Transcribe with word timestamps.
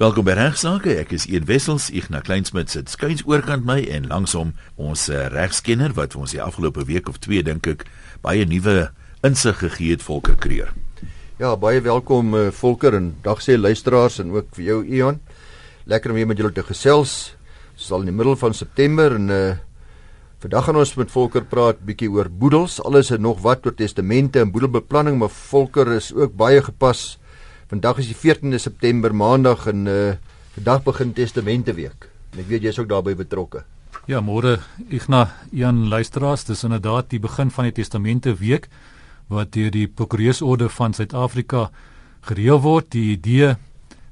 Welkom 0.00 0.24
by 0.24 0.32
Regsake. 0.32 0.94
Ek 0.96 1.10
is 1.12 1.26
Ian 1.28 1.44
Wessels. 1.44 1.90
Ek 1.92 2.06
na 2.08 2.22
Kleinsmid 2.24 2.70
sit 2.72 2.88
skuins 2.88 3.20
oorkant 3.28 3.66
my 3.68 3.82
en 3.92 4.06
langsom 4.08 4.54
ons 4.80 5.02
uh, 5.12 5.26
regskenner 5.28 5.92
wat 5.92 6.16
ons 6.16 6.32
die 6.32 6.40
afgelope 6.40 6.86
week 6.88 7.10
of 7.12 7.18
twee 7.20 7.42
dink 7.44 7.68
ek 7.68 7.84
baie 8.24 8.46
nuwe 8.48 8.86
insig 9.28 9.58
gegee 9.60 9.92
het 9.92 10.06
Volker 10.06 10.38
Kreer. 10.40 10.72
Ja, 11.36 11.52
baie 11.52 11.84
welkom 11.84 12.32
uh, 12.32 12.46
Volker 12.48 12.96
en 12.96 13.10
dag 13.26 13.44
sê 13.44 13.58
luisteraars 13.60 14.22
en 14.24 14.32
ook 14.38 14.48
vir 14.56 14.70
jou 14.70 14.80
Ian. 14.88 15.20
Lekker 15.84 16.16
om 16.16 16.22
weer 16.22 16.32
met 16.32 16.40
julle 16.40 16.56
te 16.56 16.64
gesels. 16.64 17.34
Ons 17.76 17.92
sal 17.92 18.00
in 18.00 18.08
die 18.08 18.16
middel 18.16 18.40
van 18.40 18.56
September 18.56 19.20
en 19.20 19.34
uh 19.36 19.44
vandag 20.40 20.70
gaan 20.70 20.80
ons 20.80 20.96
met 20.96 21.10
Volker 21.12 21.44
praat 21.44 21.84
bietjie 21.84 22.08
oor 22.08 22.32
boedels. 22.32 22.78
Alles 22.80 23.10
is 23.12 23.20
nog 23.20 23.42
wat 23.44 23.66
oor 23.68 23.76
testamente 23.76 24.40
en 24.40 24.48
boedelbeplanning, 24.48 25.20
maar 25.20 25.28
Volker 25.28 25.92
is 25.92 26.08
ook 26.16 26.32
baie 26.40 26.64
gepas 26.64 27.18
Vandag 27.70 28.00
is 28.02 28.08
die 28.10 28.16
14de 28.18 28.58
September, 28.58 29.12
Maandag 29.14 29.68
en 29.70 29.86
uh 29.86 30.12
vandag 30.50 30.82
begin 30.82 31.12
Testamenteweek. 31.14 32.08
En 32.34 32.40
ek 32.42 32.48
weet 32.50 32.64
jy's 32.66 32.78
ook 32.82 32.88
daarbey 32.90 33.14
betrokke. 33.14 33.60
Ja, 34.10 34.18
môre 34.18 34.56
Igna 34.90 35.28
Jan 35.54 35.84
luisteraars, 35.88 36.42
dis 36.48 36.64
inderdaad 36.66 37.12
die 37.12 37.20
begin 37.22 37.52
van 37.54 37.68
die 37.68 37.76
Testamenteweek 37.76 38.66
wat 39.30 39.52
deur 39.54 39.70
die 39.70 39.86
Prokureursorde 39.86 40.66
van 40.68 40.96
Suid-Afrika 40.98 41.68
gereël 42.26 42.58
word. 42.64 42.90
Die 42.90 43.12
idee 43.12 43.54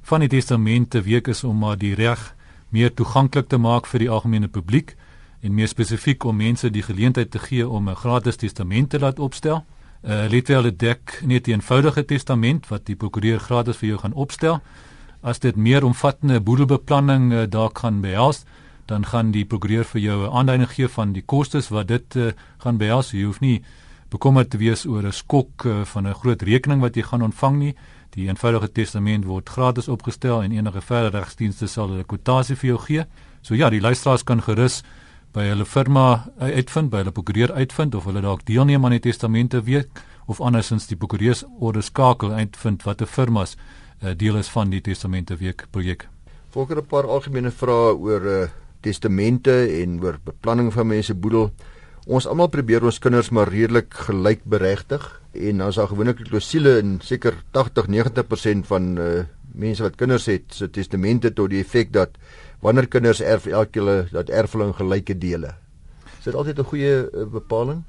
van 0.07 0.23
die 0.23 0.31
Testamenteweek 0.31 1.27
is 1.27 1.43
om 1.43 1.59
maar 1.59 1.75
die 1.75 1.91
reg 1.99 2.29
meer 2.71 2.93
toeganklik 2.95 3.51
te 3.51 3.59
maak 3.59 3.91
vir 3.91 4.05
die 4.05 4.09
algemene 4.09 4.47
publiek 4.47 4.95
en 5.43 5.51
meer 5.59 5.67
spesifiek 5.67 6.23
om 6.23 6.39
mense 6.39 6.71
die 6.71 6.85
geleentheid 6.87 7.35
te 7.35 7.43
gee 7.43 7.67
om 7.67 7.89
'n 7.89 7.99
gratis 8.07 8.39
testament 8.39 8.89
te 8.89 8.99
laat 9.03 9.19
opstel. 9.19 9.65
Uh 10.01 10.25
eh, 10.25 10.63
het 10.63 10.79
dek 10.79 11.21
net 11.25 11.47
'n 11.47 11.51
eenvoudige 11.51 12.05
testament 12.05 12.67
wat 12.67 12.85
die 12.85 12.95
prokureur 12.95 13.39
gratis 13.39 13.77
vir 13.77 13.89
jou 13.89 13.99
gaan 13.99 14.13
opstel. 14.13 14.61
As 15.21 15.39
dit 15.39 15.55
meer 15.55 15.83
omvattende 15.83 16.41
boedelbeplanning 16.41 17.33
uh, 17.33 17.43
daar 17.49 17.71
kan 17.71 18.01
behels, 18.01 18.45
dan 18.85 19.05
gaan 19.05 19.31
die 19.31 19.45
prokureur 19.45 19.83
vir 19.85 20.01
jou 20.01 20.23
'n 20.23 20.31
aanduiding 20.31 20.69
gee 20.69 20.87
van 20.87 21.13
die 21.13 21.21
kostes 21.25 21.69
wat 21.69 21.87
dit 21.87 22.15
uh, 22.15 22.31
gaan 22.57 22.77
behels. 22.77 23.11
Jy 23.11 23.23
hoef 23.23 23.39
nie 23.39 23.63
bekommerd 24.09 24.49
te 24.49 24.57
wees 24.57 24.85
oor 24.85 25.03
'n 25.03 25.11
skok 25.11 25.65
uh, 25.65 25.83
van 25.83 26.07
'n 26.07 26.13
groot 26.13 26.41
rekening 26.41 26.81
wat 26.81 26.95
jy 26.95 27.03
gaan 27.03 27.21
ontvang 27.21 27.57
nie. 27.57 27.75
Die 28.09 28.27
eenvoudige 28.27 28.71
testament 28.71 29.25
word 29.25 29.49
gratis 29.49 29.87
opgestel 29.87 30.43
en 30.43 30.51
enige 30.51 30.81
verdere 30.81 31.19
regsdienste 31.19 31.67
sal 31.67 31.89
'n 31.89 32.05
kwotasie 32.05 32.55
vir 32.55 32.67
jou 32.67 32.79
gee. 32.79 33.05
So 33.41 33.55
ja, 33.55 33.69
die 33.69 33.81
luisteraars 33.81 34.23
kan 34.23 34.41
gerus 34.41 34.83
by 35.33 35.45
hulle 35.51 35.65
firma 35.65 36.05
uitvind, 36.41 36.89
by 36.89 37.03
hulle 37.03 37.13
prokureur 37.13 37.51
uitvind 37.53 37.95
of 37.95 38.07
hulle 38.09 38.23
dalk 38.25 38.45
deelneem 38.47 38.85
aan 38.85 38.95
die 38.97 39.03
testamente 39.09 39.61
week 39.67 40.01
of 40.29 40.41
andersins 40.41 40.87
die 40.89 40.97
prokureurs 40.97 41.43
orde 41.59 41.83
skakel 41.85 42.33
uitvind 42.33 42.85
watter 42.85 43.09
firmas 43.09 43.55
uh, 43.55 44.15
deel 44.17 44.39
is 44.41 44.49
van 44.49 44.73
die 44.73 44.81
testamente 44.81 45.37
week 45.37 45.67
projek. 45.71 46.07
Volker 46.49 46.81
'n 46.81 46.85
paar 46.85 47.05
algemene 47.05 47.51
vrae 47.51 47.93
oor 47.93 48.25
uh, 48.25 48.47
testamente 48.81 49.53
en 49.81 49.99
oor 50.01 50.17
beplanning 50.23 50.73
van 50.73 50.87
mense 50.87 51.13
boedel. 51.13 51.51
Ons 52.07 52.25
almal 52.25 52.49
probeer 52.49 52.83
ons 52.83 52.99
kinders 52.99 53.29
maar 53.29 53.49
redelik 53.49 53.93
gelyk 53.93 54.41
beregtig 54.43 55.21
en 55.33 55.57
dan 55.57 55.67
is 55.69 55.75
daar 55.75 55.87
gewoonlik 55.87 56.23
klousule 56.25 56.79
in 56.79 56.99
seker 57.03 57.35
80-90% 57.53 58.65
van 58.65 58.97
uh, 58.97 59.25
mense 59.53 59.83
wat 59.83 59.95
kinders 59.95 60.25
het 60.25 60.43
se 60.53 60.69
testamente 60.69 61.33
tot 61.33 61.49
die 61.49 61.59
effek 61.61 61.93
dat 61.93 62.17
wanneer 62.59 62.87
kinders 62.87 63.21
erf 63.21 63.45
elke 63.45 64.07
dat 64.11 64.29
erfling 64.29 64.75
gelyke 64.75 65.17
dele. 65.17 65.55
Is 66.19 66.23
dit 66.23 66.35
altyd 66.35 66.59
'n 66.59 66.63
goeie 66.63 67.09
uh, 67.11 67.25
bepaling? 67.31 67.83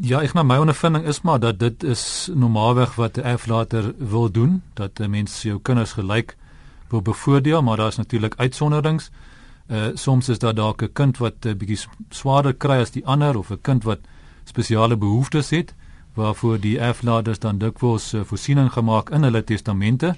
Ja, 0.00 0.20
ek 0.22 0.32
na 0.32 0.42
my 0.42 0.56
ondervinding 0.58 1.04
is 1.04 1.22
maar 1.22 1.40
dat 1.40 1.58
dit 1.58 1.82
is 1.82 2.30
normaalweg 2.34 2.94
wat 2.94 3.16
'n 3.16 3.20
erflater 3.20 3.94
wil 3.98 4.30
doen, 4.30 4.62
dat 4.74 4.98
'n 4.98 5.10
mens 5.10 5.42
jou 5.42 5.58
kinders 5.62 5.92
gelyk 5.92 6.36
wil 6.88 7.02
bevoordeel, 7.02 7.62
maar 7.62 7.76
daar's 7.76 7.96
natuurlik 7.96 8.34
uitsonderings. 8.36 9.10
Uh 9.70 9.86
soms 9.94 10.28
is 10.28 10.38
daar 10.38 10.54
dalk 10.54 10.82
'n 10.82 10.92
kind 10.92 11.18
wat 11.18 11.34
'n 11.44 11.56
bietjie 11.56 11.86
swaarder 12.10 12.54
kry 12.54 12.80
as 12.80 12.90
die 12.90 13.06
ander 13.06 13.38
of 13.38 13.50
'n 13.50 13.60
kind 13.60 13.84
wat 13.84 13.98
spesiale 14.44 14.96
behoeftes 14.96 15.50
het 15.50 15.74
waarvoor 16.14 16.60
die 16.60 16.78
erflaters 16.78 17.38
dan 17.38 17.58
dikwels 17.58 18.14
uh, 18.14 18.20
voorsiening 18.24 18.72
gemaak 18.72 19.10
in 19.10 19.22
hulle 19.22 19.44
testamente. 19.44 20.16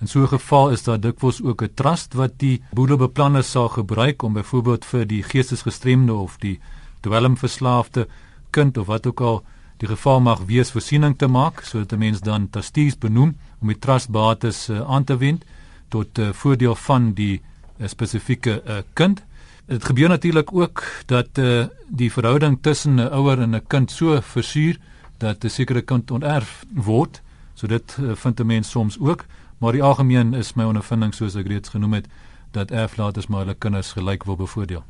In 0.00 0.06
so 0.06 0.22
'n 0.22 0.28
geval 0.28 0.70
is 0.70 0.82
daar 0.82 1.00
dikwels 1.00 1.42
ook 1.42 1.62
'n 1.62 1.74
trust 1.74 2.14
wat 2.14 2.32
die 2.36 2.62
boedelbeplanners 2.70 3.50
sal 3.50 3.68
gebruik 3.68 4.22
om 4.22 4.32
byvoorbeeld 4.32 4.84
vir 4.84 5.06
die 5.06 5.22
geestesgestremde 5.22 6.12
of 6.12 6.36
die 6.36 6.60
dwelmverslaafde 7.00 8.08
kind 8.50 8.78
of 8.78 8.86
wat 8.86 9.06
ook 9.06 9.20
al 9.20 9.44
die 9.76 9.88
geval 9.88 10.20
mag 10.20 10.40
wees 10.46 10.70
voorsiening 10.70 11.18
te 11.18 11.26
maak 11.26 11.60
sodat 11.60 11.92
'n 11.92 11.98
mens 11.98 12.20
dan 12.20 12.50
trustees 12.50 12.98
benoem 12.98 13.36
om 13.60 13.68
die 13.68 13.78
trustbates 13.78 14.68
uh, 14.68 14.80
aan 14.80 15.04
te 15.04 15.16
wend 15.16 15.44
tot 15.88 16.18
uh, 16.18 16.32
voordeel 16.32 16.74
van 16.74 17.12
die 17.12 17.40
uh, 17.78 17.88
spesifieke 17.88 18.62
uh, 18.66 18.76
kind. 18.92 19.22
Dit 19.66 19.84
gebeur 19.84 20.08
natuurlik 20.08 20.52
ook 20.52 20.82
dat 21.06 21.38
uh, 21.38 21.66
die 21.88 22.12
verhouding 22.12 22.58
tussen 22.60 22.94
'n 22.94 23.12
ouer 23.12 23.40
en 23.40 23.54
'n 23.54 23.66
kind 23.66 23.90
so 23.90 24.20
versuur 24.20 24.78
dat 25.18 25.44
'n 25.44 25.48
sekere 25.48 25.82
kind 25.82 26.10
onerf 26.10 26.64
word. 26.74 27.22
So 27.54 27.66
dit 27.66 27.96
uh, 28.00 28.14
vind 28.14 28.40
'n 28.40 28.46
mens 28.46 28.70
soms 28.70 28.98
ook 28.98 29.24
maar 29.58 29.72
die 29.72 29.82
algemeen 29.82 30.34
is 30.34 30.54
my 30.56 30.64
ondervinding 30.68 31.14
soos 31.14 31.36
ek 31.36 31.48
reeds 31.50 31.74
genoem 31.74 31.98
het 31.98 32.06
dat 32.54 32.70
erflaters 32.70 33.28
maar 33.28 33.44
hulle 33.44 33.58
kinders 33.58 33.92
gelyk 33.96 34.24
wil 34.24 34.38
bevoordeel. 34.38 34.84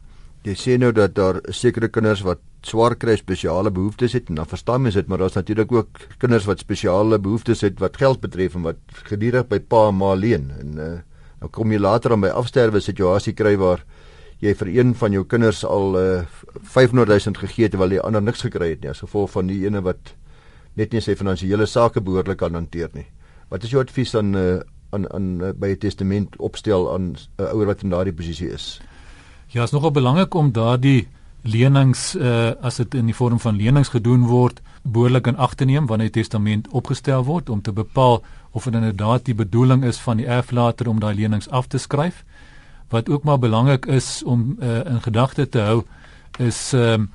Jy 0.47 0.55
sê 0.55 0.77
nou 0.79 0.93
dat 0.95 1.17
daar 1.17 1.41
sekere 1.51 1.89
kinders 1.91 2.23
wat 2.23 2.41
swaar 2.63 2.95
kry 2.97 3.17
spesiale 3.19 3.71
behoeftes 3.75 4.15
het 4.15 4.31
en 4.31 4.39
dan 4.39 4.47
verstaan 4.47 4.83
mens 4.83 4.95
dit 4.95 5.09
maar 5.09 5.19
daar's 5.19 5.35
natuurlik 5.35 5.73
ook 5.73 6.07
kinders 6.19 6.47
wat 6.47 6.63
spesiale 6.63 7.19
behoeftes 7.19 7.61
het 7.67 7.81
wat 7.83 7.99
geld 7.99 8.21
betref 8.21 8.55
en 8.55 8.67
wat 8.67 8.79
gedurig 9.11 9.49
by 9.51 9.59
pa 9.59 9.89
en 9.89 9.99
ma 9.99 10.15
leen 10.15 10.51
en 10.61 10.79
uh, 10.79 10.93
nou 11.41 11.51
kom 11.51 11.73
jy 11.73 11.79
later 11.79 12.15
aan 12.15 12.23
by 12.23 12.31
afsterwe 12.35 12.81
situasie 12.83 13.35
kry 13.35 13.57
waar 13.59 13.85
jy 14.43 14.55
vir 14.55 14.71
een 14.71 14.95
van 14.95 15.15
jou 15.15 15.25
kinders 15.27 15.65
al 15.67 15.99
uh, 15.99 16.25
500 16.63 17.11
000 17.11 17.43
gegee 17.43 17.67
het 17.67 17.75
terwyl 17.75 17.97
die 17.97 18.03
ander 18.03 18.23
niks 18.23 18.47
gekry 18.47 18.73
het 18.77 18.83
nie 18.83 18.95
as 18.95 19.03
gevolg 19.03 19.33
van 19.35 19.51
die 19.51 19.65
ene 19.67 19.83
wat 19.83 20.15
net 20.79 20.95
nie 20.95 21.03
sy 21.03 21.19
finansiële 21.19 21.67
sake 21.67 22.01
behoorlik 22.01 22.39
kan 22.39 22.55
hanteer 22.55 22.91
nie. 22.95 23.07
Wat 23.49 23.63
is 23.63 23.71
jou 23.71 23.83
advies 23.83 24.15
aan 24.15 24.35
uh, 24.37 24.61
aan 24.91 25.13
aan 25.13 25.29
uh, 25.41 25.53
by 25.57 25.69
'n 25.69 25.79
testament 25.79 26.37
opstel 26.37 26.93
aan 26.95 27.03
'n 27.03 27.17
uh, 27.41 27.53
ouer 27.53 27.67
wat 27.67 27.83
in 27.83 27.91
daardie 27.91 28.13
posisie 28.13 28.51
is? 28.53 28.81
Ja, 29.47 29.63
is 29.63 29.71
nogal 29.71 29.91
belangrik 29.91 30.35
om 30.35 30.53
daardie 30.53 31.09
lenings 31.43 32.15
uh, 32.15 32.51
as 32.61 32.77
dit 32.77 32.95
in 32.95 33.07
die 33.07 33.15
vorm 33.15 33.41
van 33.41 33.57
lenings 33.57 33.89
gedoen 33.89 34.27
word, 34.27 34.61
behoorlik 34.83 35.27
in 35.27 35.37
ag 35.37 35.55
te 35.55 35.65
neem 35.65 35.87
wanneer 35.87 36.11
die 36.11 36.21
testament 36.21 36.69
opgestel 36.69 37.25
word 37.25 37.49
om 37.49 37.63
te 37.63 37.73
bepaal 37.73 38.23
of 38.51 38.65
dit 38.65 38.75
inderdaad 38.75 39.25
die 39.25 39.35
bedoeling 39.35 39.85
is 39.85 39.99
van 39.99 40.17
die 40.17 40.27
erflater 40.27 40.89
om 40.89 41.01
daai 41.01 41.15
lenings 41.15 41.49
af 41.49 41.67
te 41.67 41.79
skryf. 41.79 42.25
Wat 42.89 43.09
ook 43.09 43.23
maar 43.23 43.39
belangrik 43.39 43.87
is 43.87 44.23
om 44.25 44.57
uh, 44.61 44.85
in 44.85 45.01
gedagte 45.01 45.49
te 45.49 45.61
hou 45.61 45.83
is 46.39 46.73
ehm 46.73 47.01
uh, 47.03 47.07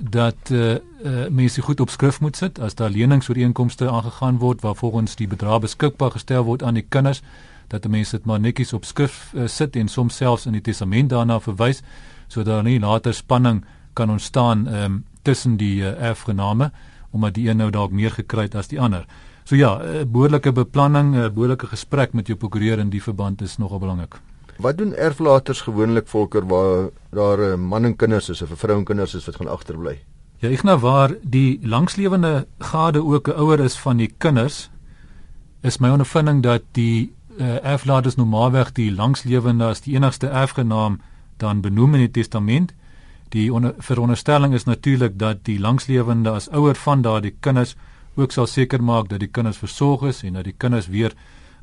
dat 0.00 0.50
uh, 0.50 0.76
uh, 1.04 1.28
mense 1.28 1.62
goed 1.62 1.80
op 1.80 1.90
skrif 1.90 2.20
moet 2.20 2.36
sit 2.36 2.58
as 2.58 2.74
daar 2.74 2.90
leningsooreenkomste 2.90 3.90
aangegaan 3.90 4.38
word 4.38 4.60
waar 4.60 4.74
volgens 4.74 5.16
die 5.16 5.28
bedrag 5.28 5.60
beskikbaar 5.60 6.10
gestel 6.10 6.44
word 6.44 6.62
aan 6.62 6.74
die 6.74 6.86
kinders 6.88 7.22
dat 7.68 7.86
mense 7.88 8.16
dit 8.16 8.26
maar 8.26 8.40
netjies 8.40 8.72
op 8.72 8.84
skrif 8.84 9.32
uh, 9.34 9.46
sit 9.46 9.76
en 9.76 9.88
soms 9.88 10.16
selfs 10.16 10.46
in 10.46 10.52
die 10.52 10.64
testament 10.64 11.10
daarna 11.10 11.40
verwys 11.40 11.82
sodat 12.28 12.64
nie 12.64 12.80
later 12.80 13.14
spanning 13.14 13.64
kan 13.92 14.10
ontstaan 14.10 14.66
um, 14.68 15.04
tussen 15.22 15.56
die 15.56 15.80
uh, 15.80 15.94
erfgename 16.10 16.70
omdat 17.10 17.34
die 17.34 17.48
een 17.48 17.56
nou 17.56 17.70
dalk 17.70 17.90
meer 17.90 18.10
gekry 18.14 18.46
het 18.46 18.54
as 18.54 18.68
die 18.70 18.80
ander. 18.80 19.06
So 19.44 19.56
ja, 19.56 19.78
'n 19.78 19.96
uh, 19.96 20.04
behoorlike 20.06 20.52
beplanning, 20.52 21.14
'n 21.14 21.18
uh, 21.18 21.28
behoorlike 21.28 21.66
gesprek 21.66 22.12
met 22.12 22.26
jou 22.26 22.38
prokureur 22.38 22.78
in 22.78 22.90
die 22.90 23.02
verband 23.02 23.42
is 23.42 23.56
nogal 23.58 23.78
belangrik. 23.78 24.20
Wat 24.56 24.78
doen 24.78 24.94
erflaters 24.94 25.60
gewoonlik 25.60 26.08
volker 26.08 26.46
waar 26.46 26.90
daar 27.10 27.56
'n 27.56 27.60
man 27.60 27.84
en 27.84 27.96
kinders 27.96 28.28
is 28.28 28.42
of 28.42 28.50
'n 28.50 28.56
vrou 28.56 28.78
en 28.78 28.84
kinders 28.84 29.14
is 29.14 29.24
wat 29.24 29.36
gaan 29.36 29.48
agterbly? 29.48 29.98
Ja, 30.40 30.48
ek 30.48 30.62
nou 30.64 30.78
waar 30.80 31.12
die 31.20 31.60
langslewende 31.68 32.46
gade 32.64 33.02
ook 33.04 33.28
'n 33.28 33.36
ouer 33.36 33.60
is 33.60 33.76
van 33.76 33.96
die 33.96 34.14
kinders 34.18 34.70
is 35.60 35.78
my 35.78 35.90
ondervinding 35.90 36.42
dat 36.42 36.62
die 36.72 37.12
uh, 37.38 37.64
erflaters 37.64 38.16
normaalweg 38.16 38.72
die 38.72 38.92
langslewende 38.92 39.64
as 39.64 39.80
die 39.80 39.94
enigste 39.94 40.26
erfgenaam 40.26 41.00
dan 41.36 41.60
benoem 41.60 41.94
in 41.94 42.00
die 42.00 42.10
testament. 42.10 42.72
Die 43.28 43.52
veronderstelling 43.78 44.54
is 44.54 44.64
natuurlik 44.64 45.18
dat 45.18 45.44
die 45.44 45.58
langslewende 45.58 46.30
as 46.30 46.48
ouer 46.48 46.74
van 46.74 47.02
daardie 47.02 47.34
kinders 47.40 47.76
ook 48.14 48.32
sal 48.32 48.46
seker 48.46 48.82
maak 48.82 49.08
dat 49.08 49.20
die 49.20 49.30
kinders 49.30 49.58
versorg 49.58 50.02
is 50.02 50.22
en 50.22 50.32
dat 50.32 50.44
die 50.44 50.56
kinders 50.56 50.86
weer 50.86 51.12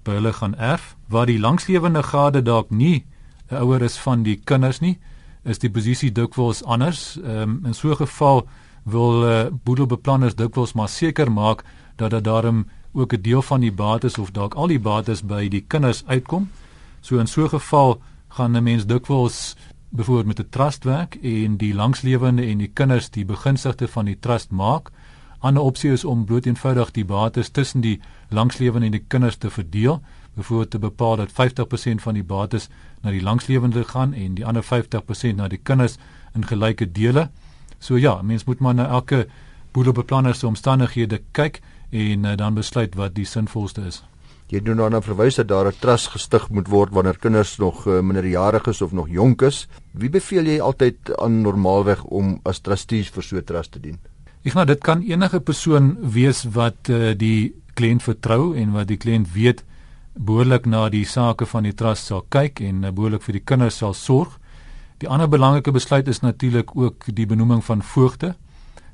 by 0.03 0.11
hulle 0.11 0.33
gaan 0.33 0.55
erf 0.55 0.95
waar 1.07 1.25
die 1.25 1.39
langslewende 1.39 2.03
gade 2.03 2.41
dalk 2.41 2.69
nie 2.69 3.05
'n 3.49 3.55
ouer 3.55 3.81
is 3.81 3.97
van 3.97 4.23
die 4.23 4.39
kinders 4.43 4.79
nie 4.79 4.99
is 5.43 5.59
die 5.59 5.71
posisie 5.71 6.11
dikwels 6.11 6.63
anders 6.63 7.17
um, 7.23 7.65
in 7.65 7.73
so 7.73 7.89
'n 7.89 7.95
geval 7.95 8.47
wil 8.87 9.23
uh, 9.27 9.45
boedelbeplanners 9.63 10.35
dikwels 10.39 10.73
maar 10.73 10.89
seker 10.89 11.31
maak 11.31 11.63
dat 11.99 12.11
dit 12.11 12.23
daarom 12.23 12.65
ook 12.93 13.13
'n 13.13 13.21
deel 13.21 13.41
van 13.41 13.59
die 13.59 13.71
bates 13.71 14.17
of 14.17 14.31
dalk 14.31 14.53
al 14.53 14.67
die 14.67 14.79
bates 14.79 15.21
by 15.21 15.47
die 15.47 15.65
kinders 15.67 16.03
uitkom. 16.05 16.49
So 17.01 17.19
in 17.19 17.27
so 17.27 17.43
'n 17.43 17.49
geval 17.49 18.01
gaan 18.27 18.55
'n 18.55 18.63
mens 18.63 18.85
dikwels 18.85 19.55
byvoorbeeld 19.89 20.27
met 20.27 20.39
'n 20.39 20.49
trust 20.49 20.83
werk 20.83 21.15
en 21.15 21.57
die 21.57 21.73
langslewende 21.73 22.45
en 22.45 22.57
die 22.57 22.71
kinders 22.73 23.09
die 23.09 23.25
beginsigte 23.25 23.87
van 23.87 24.05
die 24.05 24.19
trust 24.19 24.51
maak. 24.51 24.91
Ander 25.39 25.63
opsie 25.63 25.91
is 25.91 26.05
om 26.05 26.25
bloot 26.25 26.45
eenvoudig 26.45 26.91
die 26.91 27.05
bates 27.05 27.49
tussen 27.49 27.81
die 27.81 27.99
langslewende 28.29 28.85
en 28.85 28.91
die 28.91 29.05
kinders 29.07 29.35
te 29.35 29.49
verdeel. 29.49 30.01
Byvoorbeeld 30.33 30.69
te 30.69 30.79
bepaal 30.79 31.15
dat 31.15 31.31
50% 31.31 32.01
van 32.01 32.13
die 32.13 32.23
bates 32.23 32.69
na 33.01 33.11
die 33.11 33.21
langslewende 33.21 33.83
gaan 33.83 34.13
en 34.13 34.33
die 34.33 34.45
ander 34.45 34.63
50% 34.63 35.35
na 35.35 35.47
die 35.47 35.59
kinders 35.63 35.97
in 36.33 36.45
gelyke 36.45 36.91
dele. 36.91 37.29
So 37.79 37.97
ja, 37.97 38.21
mens 38.21 38.43
moet 38.43 38.59
maar 38.59 38.75
na 38.75 38.87
elke 38.87 39.27
boedelbeplanner 39.71 40.35
se 40.35 40.47
omstandighede 40.47 41.21
kyk 41.31 41.61
en 41.89 42.25
uh, 42.25 42.35
dan 42.35 42.53
besluit 42.53 42.95
wat 42.95 43.15
die 43.15 43.25
sinvolste 43.25 43.81
is. 43.87 44.03
Jy 44.47 44.61
doen 44.63 44.77
dan 44.79 44.95
'n 44.95 45.03
verwys 45.03 45.35
dat 45.35 45.47
daar 45.47 45.67
'n 45.67 45.79
trust 45.79 46.07
gestig 46.07 46.49
moet 46.49 46.67
word 46.67 46.93
wanneer 46.93 47.17
kinders 47.19 47.57
nog 47.57 47.85
uh, 47.87 47.99
minderjarig 47.99 48.67
is 48.67 48.81
of 48.81 48.91
nog 48.91 49.09
jonk 49.09 49.41
is. 49.41 49.67
Wie 49.91 50.09
beveel 50.09 50.45
jy 50.45 50.59
altyd 50.59 51.17
aan 51.19 51.41
normaalweg 51.41 52.03
om 52.03 52.39
as 52.43 52.59
trustees 52.59 53.09
vir 53.09 53.23
so 53.23 53.35
'n 53.35 53.43
trust 53.43 53.71
te 53.71 53.79
dien? 53.79 53.99
Ek 54.43 54.53
nou 54.53 54.65
dit 54.65 54.79
kan 54.79 55.01
enige 55.01 55.39
persoon 55.39 55.97
wees 55.99 56.43
wat 56.43 56.89
uh, 56.89 57.11
die 57.17 57.53
kliënt 57.73 58.03
vertrou 58.03 58.55
en 58.55 58.71
wat 58.71 58.87
die 58.87 58.97
kliënt 58.97 59.33
weet 59.33 59.63
behoorlik 60.13 60.65
na 60.65 60.89
die 60.89 61.05
sake 61.05 61.45
van 61.45 61.63
die 61.63 61.73
trust 61.73 62.05
sal 62.05 62.25
kyk 62.29 62.61
en 62.61 62.83
uh, 62.83 62.91
behoorlik 62.91 63.21
vir 63.21 63.33
die 63.33 63.43
kinders 63.43 63.77
sal 63.77 63.93
sorg. 63.93 64.39
Die 64.97 65.09
ander 65.09 65.29
belangrike 65.29 65.71
besluit 65.71 66.07
is 66.07 66.19
natuurlik 66.19 66.75
ook 66.75 67.03
die 67.13 67.25
benoeming 67.25 67.65
van 67.65 67.83
voogte. 67.83 68.35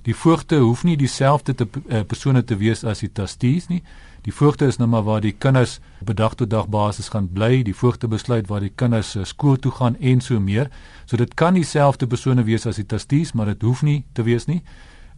Die 0.04 0.16
voogte 0.16 0.58
hoef 0.60 0.84
nie 0.84 0.98
dieselfde 1.00 1.56
te 1.56 1.68
uh, 1.88 2.02
persone 2.04 2.44
te 2.44 2.58
wees 2.60 2.84
as 2.84 3.00
die 3.00 3.12
trustees 3.12 3.70
nie. 3.70 3.80
Die 4.24 4.34
voogte 4.36 4.68
is 4.68 4.78
nou 4.80 4.90
maar 4.92 5.06
waar 5.08 5.22
die 5.24 5.32
kinders 5.32 5.78
op 6.02 6.12
dag 6.16 6.36
tot 6.36 6.50
dag 6.52 6.68
basis 6.68 7.08
gaan 7.14 7.30
bly. 7.32 7.62
Die 7.64 7.76
voogte 7.76 8.08
besluit 8.12 8.48
waar 8.52 8.60
die 8.60 8.72
kinders 8.76 9.14
uh, 9.16 9.24
skool 9.24 9.56
toe 9.56 9.72
gaan 9.72 9.96
en 10.00 10.22
so 10.22 10.40
meer. 10.40 10.68
So 11.06 11.18
dit 11.18 11.34
kan 11.40 11.56
dieselfde 11.56 12.08
persone 12.08 12.44
wees 12.44 12.68
as 12.68 12.82
die 12.82 12.86
trustees, 12.86 13.32
maar 13.32 13.54
dit 13.54 13.64
hoef 13.64 13.86
nie 13.88 14.04
te 14.12 14.28
wees 14.28 14.50
nie. 14.52 14.60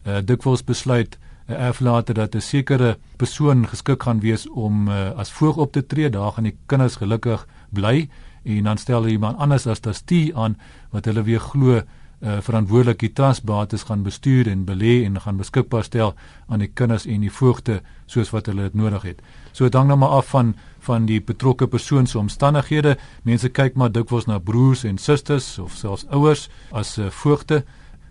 Uh, 0.06 0.22
dikwels 0.22 0.62
besluit 0.64 1.18
'n 1.48 1.54
uh, 1.54 1.66
erflater 1.68 2.14
dat 2.14 2.36
'n 2.36 2.42
sekere 2.42 2.98
persoon 3.18 3.68
geskik 3.68 4.04
gaan 4.04 4.20
wees 4.20 4.50
om 4.50 4.88
uh, 4.88 5.18
as 5.18 5.32
voog 5.32 5.58
op 5.58 5.72
te 5.72 5.86
tree. 5.86 6.10
Daar 6.10 6.32
gaan 6.32 6.44
die 6.44 6.58
kinders 6.66 6.96
gelukkig 6.96 7.48
bly 7.70 8.10
en 8.46 8.64
dan 8.64 8.78
stel 8.78 9.02
hulle 9.02 9.18
iemand 9.18 9.38
anders 9.42 9.68
as 9.68 9.82
trustee 9.84 10.36
aan 10.38 10.58
wat 10.94 11.06
hulle 11.10 11.24
weer 11.26 11.42
glo 11.42 11.82
uh, 12.26 12.38
verantwoordelik 12.42 13.00
die 13.00 13.12
trustbates 13.14 13.86
gaan 13.90 14.04
bestuur 14.06 14.48
en 14.48 14.66
belê 14.66 15.04
en 15.06 15.20
gaan 15.22 15.38
beskikbaar 15.38 15.84
stel 15.84 16.14
aan 16.48 16.64
die 16.64 16.72
kinders 16.74 17.06
en 17.06 17.26
die 17.26 17.32
voogte 17.32 17.82
soos 18.06 18.32
wat 18.34 18.50
hulle 18.50 18.70
dit 18.70 18.78
nodig 18.78 19.04
het. 19.10 19.22
So 19.52 19.66
dit 19.66 19.78
hang 19.78 19.90
nou 19.90 20.00
maar 20.00 20.18
af 20.22 20.32
van 20.34 20.56
van 20.86 21.08
die 21.10 21.18
betrokke 21.22 21.66
persoon 21.68 22.06
se 22.08 22.20
omstandighede. 22.20 22.98
Mense 23.24 23.50
kyk 23.50 23.74
maar 23.74 23.92
dikwels 23.92 24.28
na 24.30 24.38
broers 24.38 24.84
en 24.86 25.00
susters 25.02 25.58
of 25.60 25.74
selfs 25.74 26.06
ouers 26.14 26.50
as 26.72 26.98
uh, 26.98 27.10
voogte. 27.10 27.64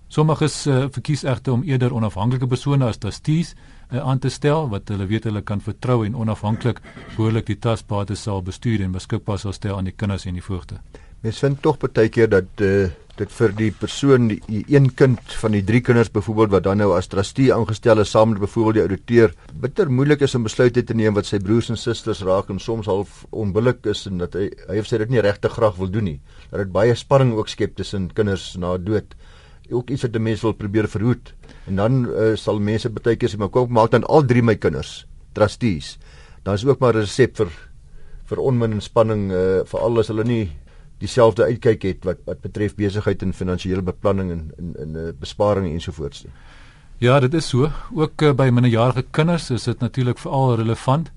Sommiges 0.08 0.66
uh, 0.66 0.86
verkies 0.90 1.22
egter 1.22 1.52
om 1.52 1.62
eerder 1.62 1.94
onafhanklike 1.94 2.46
persone 2.50 2.84
as 2.84 2.98
trustees 2.98 3.54
uh, 3.92 4.00
aan 4.00 4.18
te 4.18 4.30
stel 4.30 4.68
wat 4.72 4.88
hulle 4.88 5.06
weet 5.06 5.28
hulle 5.28 5.42
kan 5.42 5.60
vertrou 5.60 6.02
en 6.06 6.16
onafhanklik 6.16 6.80
behoorlik 7.16 7.46
die 7.52 7.58
trustbates 7.58 8.22
sal 8.22 8.42
bestuur 8.42 8.84
en 8.84 8.92
beskikbaar 8.92 9.38
sal 9.38 9.52
stel 9.52 9.78
aan 9.78 9.90
die 9.90 9.96
kinders 9.96 10.26
en 10.26 10.38
die 10.38 10.44
voogte. 10.44 10.80
Mens 11.24 11.40
vind 11.40 11.62
tog 11.62 11.78
baie 11.80 12.08
keer 12.12 12.28
dat 12.28 12.60
uh, 12.60 12.90
dit 13.18 13.30
vir 13.30 13.52
die 13.54 13.70
persoon 13.70 14.26
die, 14.32 14.40
die 14.48 14.62
een 14.74 14.88
kind 14.98 15.34
van 15.38 15.54
die 15.54 15.62
drie 15.66 15.80
kinders 15.86 16.10
byvoorbeeld 16.12 16.50
wat 16.56 16.64
dan 16.66 16.80
nou 16.82 16.90
as 16.96 17.06
trustee 17.10 17.52
aangestel 17.54 18.02
is 18.02 18.10
saam 18.10 18.32
met 18.32 18.40
byvoorbeeld 18.42 18.78
die 18.78 18.82
ouditeur 18.82 19.34
bitter 19.62 19.90
moeilik 19.90 20.24
is 20.26 20.34
om 20.34 20.46
besluite 20.48 20.82
te 20.82 20.96
neem 20.98 21.14
wat 21.14 21.28
sy 21.28 21.38
broers 21.42 21.70
en 21.70 21.78
susters 21.78 22.24
raak 22.26 22.50
en 22.50 22.58
soms 22.58 22.90
half 22.90 23.22
onbillik 23.30 23.86
is 23.90 24.02
en 24.10 24.18
dat 24.24 24.34
hy 24.34 24.48
hy 24.66 24.80
of 24.82 24.90
sy 24.90 24.98
dit 25.04 25.14
nie 25.14 25.22
regtig 25.22 25.54
graag 25.54 25.78
wil 25.78 25.92
doen 25.94 26.08
nie 26.10 26.18
dat 26.50 26.64
dit 26.64 26.74
baie 26.74 26.96
spanning 26.98 27.36
ook 27.38 27.52
skep 27.52 27.78
tussen 27.78 28.10
kinders 28.18 28.50
na 28.58 28.74
dood 28.82 29.14
ook 29.70 29.90
iets 29.90 30.02
wat 30.02 30.18
mense 30.18 30.42
wil 30.42 30.54
probeer 30.54 30.88
verhoed 30.88 31.34
en 31.66 31.76
dan 31.76 32.04
uh, 32.06 32.34
sal 32.36 32.60
mense 32.60 32.88
baie 32.88 33.16
keer 33.16 33.30
sê 33.30 33.38
maar 33.38 33.52
kom 33.52 33.72
maak 33.72 33.90
dan 33.90 34.04
al 34.04 34.24
drie 34.24 34.42
my 34.42 34.56
kinders 34.56 35.06
trustees 35.32 35.98
dan 36.42 36.54
is 36.54 36.64
ook 36.64 36.80
maar 36.80 36.94
'n 36.94 37.00
resep 37.00 37.36
vir 37.36 37.50
vir 38.24 38.38
onmin 38.38 38.72
en 38.72 38.80
spanning 38.80 39.30
uh, 39.32 39.64
vir 39.64 39.80
alles 39.80 40.08
hulle 40.08 40.24
nie 40.24 40.50
dieselfde 40.98 41.44
uitkyk 41.44 41.82
het 41.82 42.04
wat 42.08 42.22
wat 42.28 42.40
betref 42.44 42.76
besigheid 42.78 43.22
en 43.22 43.32
finansiële 43.32 43.82
beplanning 43.82 44.30
en 44.30 44.42
in 44.58 44.74
in 44.82 44.92
'n 44.92 44.96
uh, 44.96 45.12
besparing 45.20 45.72
ensovoorts. 45.72 46.24
Ja, 46.98 47.20
dit 47.20 47.34
is 47.34 47.48
so. 47.48 47.70
Ook 47.94 48.22
uh, 48.22 48.32
by 48.32 48.50
minderjarige 48.50 49.04
kinders 49.10 49.50
is 49.50 49.64
dit 49.64 49.80
natuurlik 49.80 50.18
veral 50.18 50.56
relevant. 50.56 51.10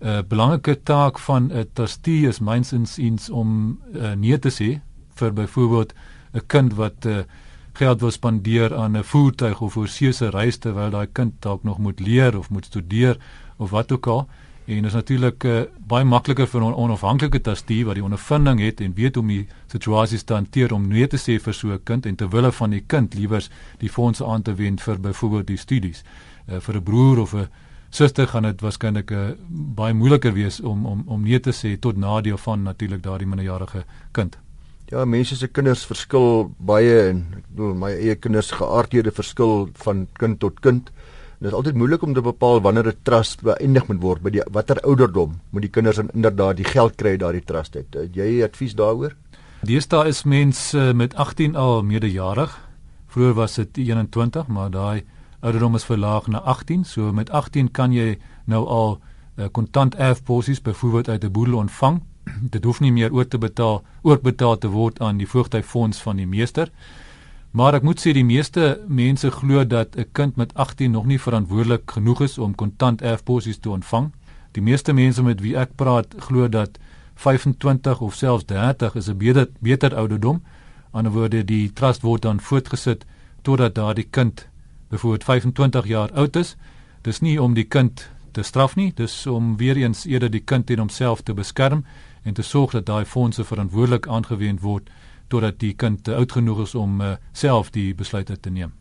'n 0.00 0.06
uh, 0.06 0.22
Belangrike 0.28 0.82
taak 0.82 1.18
van 1.18 1.52
'n 1.52 1.70
trustee 1.72 2.28
is 2.28 2.38
mynsins 2.38 2.96
eens 2.98 3.30
om 3.30 3.80
uh, 3.94 4.12
nee 4.12 4.38
te 4.38 4.50
sê 4.50 4.80
vir 5.14 5.32
byvoorbeeld 5.32 5.94
'n 6.32 6.46
kind 6.46 6.74
wat 6.74 7.04
uh, 7.06 7.18
geld 7.76 8.00
wil 8.00 8.10
spandeer 8.10 8.74
aan 8.74 8.96
'n 8.96 9.04
voertuig 9.04 9.60
of 9.60 9.76
'n 9.76 9.80
oorsese 9.80 10.30
reis 10.30 10.56
terwyl 10.56 10.90
daai 10.90 11.08
kind 11.12 11.32
dalk 11.40 11.62
nog 11.62 11.78
moet 11.78 12.00
leer 12.00 12.38
of 12.38 12.50
moet 12.50 12.64
studeer 12.64 13.16
of 13.56 13.70
wat 13.70 13.92
ook 13.92 14.06
al. 14.06 14.28
En 14.66 14.84
is 14.84 14.92
natuurlik 14.92 15.44
uh, 15.44 15.60
baie 15.86 16.04
makliker 16.04 16.46
vir 16.46 16.60
'n 16.60 16.64
on 16.64 16.74
onafhanklike 16.74 17.40
trustee 17.40 17.84
wat 17.84 17.94
die 17.94 18.04
ondervinding 18.04 18.60
het 18.60 18.80
en 18.80 18.94
weet 18.94 19.14
hoe 19.14 19.22
om 19.22 19.28
die 19.28 19.46
situasies 19.66 20.22
te 20.22 20.34
hanteer 20.34 20.72
om 20.72 20.88
nee 20.88 21.06
te 21.06 21.16
sê 21.16 21.38
vir 21.42 21.54
so 21.54 21.68
'n 21.68 21.82
kind 21.84 22.06
en 22.06 22.16
terwyl 22.16 22.52
van 22.52 22.70
die 22.70 22.84
kind 22.86 23.14
liewers 23.14 23.50
die 23.78 23.90
fondse 23.90 24.24
aan 24.24 24.42
te 24.42 24.54
wend 24.54 24.82
vir 24.82 25.00
byvoorbeeld 25.00 25.46
die 25.46 25.56
studies. 25.56 26.02
Uh, 26.48 26.60
vir 26.60 26.76
'n 26.76 26.82
broer 26.82 27.18
of 27.18 27.34
'n 27.34 27.48
suster 27.90 28.26
gaan 28.26 28.42
dit 28.42 28.60
waarskynlik 28.60 29.10
uh, 29.10 29.30
baie 29.48 29.94
moeiliker 29.94 30.32
wees 30.32 30.60
om 30.60 30.86
om 30.86 31.02
om 31.06 31.22
nee 31.22 31.40
te 31.40 31.52
sê 31.52 31.78
tot 31.78 31.96
nadeel 31.96 32.38
van 32.38 32.62
natuurlik 32.62 33.02
daardie 33.02 33.26
minderjarige 33.26 33.84
kind. 34.12 34.45
Ja, 34.86 35.02
mense 35.04 35.34
se 35.34 35.48
kinders 35.50 35.80
verskil 35.82 36.44
baie 36.62 37.08
en 37.08 37.24
ek 37.34 37.46
bedoel 37.50 37.72
my 37.74 37.88
eie 37.90 38.14
kinders 38.22 38.52
geaardhede 38.54 39.10
verskil 39.10 39.64
van 39.82 40.04
kind 40.14 40.38
tot 40.38 40.60
kind. 40.62 40.92
Dit 41.40 41.48
is 41.50 41.56
altyd 41.58 41.74
moeilik 41.80 42.04
om 42.06 42.14
te 42.14 42.22
bepaal 42.22 42.62
wanneer 42.62 42.92
'n 42.92 43.02
trust 43.02 43.42
beëindig 43.42 43.88
moet 43.88 44.00
word 44.00 44.22
by 44.22 44.30
die 44.30 44.44
watter 44.52 44.78
ouderdom 44.86 45.40
moet 45.50 45.62
die 45.62 45.74
kinders 45.74 45.98
inderdaad 45.98 46.56
die 46.56 46.70
geld 46.70 46.94
kry 46.96 47.16
daardie 47.16 47.42
trust 47.42 47.74
het. 47.74 47.94
Het 47.94 48.14
jy 48.14 48.44
advies 48.44 48.74
daaroor? 48.74 49.16
Deesdae 49.62 50.06
is 50.08 50.22
mense 50.22 50.92
met 50.94 51.14
18 51.14 51.56
al 51.56 51.82
meerderjarig. 51.82 52.54
Vroeger 53.08 53.34
was 53.34 53.54
dit 53.54 53.76
21, 53.76 54.46
maar 54.46 54.70
daai 54.70 55.02
ouderdom 55.40 55.74
is 55.74 55.84
verlaag 55.84 56.26
na 56.28 56.38
18. 56.38 56.84
So 56.84 57.12
met 57.12 57.30
18 57.30 57.70
kan 57.70 57.92
jy 57.92 58.18
nou 58.44 58.66
al 58.66 59.00
uh, 59.36 59.46
kontant 59.52 59.94
erfposies 59.94 60.62
byvoorbeeld 60.62 61.08
uit 61.08 61.24
'n 61.24 61.32
boedel 61.32 61.56
ontvang. 61.56 62.02
dit 62.54 62.64
hoef 62.64 62.80
nie 62.80 62.92
meer 62.92 63.12
oor 63.12 63.28
te 63.28 63.38
betaal, 63.38 63.82
oorbetaal 64.02 64.58
te 64.58 64.68
word 64.68 65.00
aan 65.00 65.18
die 65.18 65.28
voogtyfonds 65.28 66.02
van 66.02 66.16
die 66.16 66.26
meester. 66.26 66.70
Maar 67.56 67.78
ek 67.78 67.86
moet 67.88 68.02
sê 68.02 68.12
die 68.12 68.26
meeste 68.26 68.76
mense 68.88 69.30
glo 69.32 69.64
dat 69.64 69.96
'n 69.96 70.10
kind 70.12 70.36
met 70.36 70.54
18 70.54 70.90
nog 70.90 71.06
nie 71.06 71.20
verantwoordelik 71.20 71.90
genoeg 71.90 72.20
is 72.20 72.38
om 72.38 72.54
kontant 72.54 73.02
erfposies 73.02 73.58
te 73.58 73.70
ontvang. 73.70 74.12
Die 74.52 74.62
meeste 74.62 74.92
mense 74.92 75.22
met 75.22 75.40
wie 75.40 75.56
ek 75.56 75.76
praat 75.76 76.14
glo 76.18 76.48
dat 76.48 76.78
25 77.14 78.00
of 78.00 78.14
selfs 78.14 78.44
30 78.44 78.94
is 78.94 79.08
'n 79.08 79.16
beter 79.16 79.48
beter 79.60 79.96
ouderdom. 79.96 80.42
Aan 80.92 81.04
die 81.04 81.12
woorde 81.12 81.44
die 81.44 81.72
trust 81.72 82.02
word 82.02 82.22
dan 82.22 82.40
voortgesit 82.40 83.04
totdat 83.42 83.74
daardie 83.74 84.08
kind 84.10 84.48
byvoorbeeld 84.88 85.24
25 85.24 85.86
jaar 85.86 86.12
oud 86.12 86.36
is. 86.36 86.56
Dis 87.02 87.20
nie 87.20 87.42
om 87.42 87.54
die 87.54 87.64
kind 87.64 88.10
te 88.32 88.42
straf 88.42 88.76
nie, 88.76 88.92
dis 88.94 89.26
om 89.26 89.56
weer 89.56 89.76
eens 89.76 90.04
eerder 90.04 90.30
die 90.30 90.44
kind 90.44 90.66
teen 90.66 90.78
homself 90.78 91.22
te 91.22 91.34
beskerm 91.34 91.84
en 92.26 92.34
te 92.34 92.42
sorg 92.42 92.74
dat 92.74 92.86
daai 92.86 93.04
fondse 93.06 93.44
verantwoordelik 93.46 94.08
aangewend 94.10 94.60
word 94.60 94.90
totdat 95.30 95.60
die 95.62 95.74
kind 95.74 96.08
oud 96.08 96.32
genoeg 96.32 96.64
is 96.64 96.74
om 96.74 97.00
uh, 97.00 97.14
self 97.32 97.70
die 97.74 97.92
besluite 97.94 98.36
te 98.40 98.50
neem. 98.50 98.72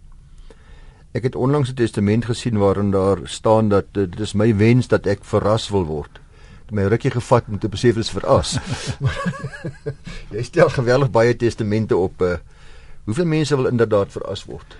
Ek 1.16 1.24
het 1.24 1.36
onlangs 1.36 1.70
'n 1.72 1.78
testament 1.80 2.26
gesien 2.26 2.58
waarin 2.58 2.92
daar 2.92 3.22
staan 3.24 3.70
dat 3.70 3.86
uh, 3.94 4.06
dit 4.10 4.20
is 4.20 4.34
my 4.34 4.56
wens 4.56 4.88
dat 4.88 5.06
ek 5.06 5.24
verras 5.24 5.70
wil 5.70 5.86
word. 5.86 6.20
Het 6.66 6.72
my 6.72 6.88
rukkie 6.90 7.12
gevat 7.12 7.46
om 7.48 7.60
te 7.60 7.70
besef 7.70 7.96
dit 7.96 8.04
is 8.04 8.10
verras. 8.10 8.58
Jy 10.34 10.44
stel 10.44 10.70
geweldig 10.70 11.12
baie 11.12 11.36
testamente 11.36 11.98
op. 11.98 12.22
Uh, 12.22 12.38
hoeveel 13.06 13.26
mense 13.26 13.56
wil 13.56 13.66
inderdaad 13.66 14.12
verras 14.12 14.46
word? 14.46 14.78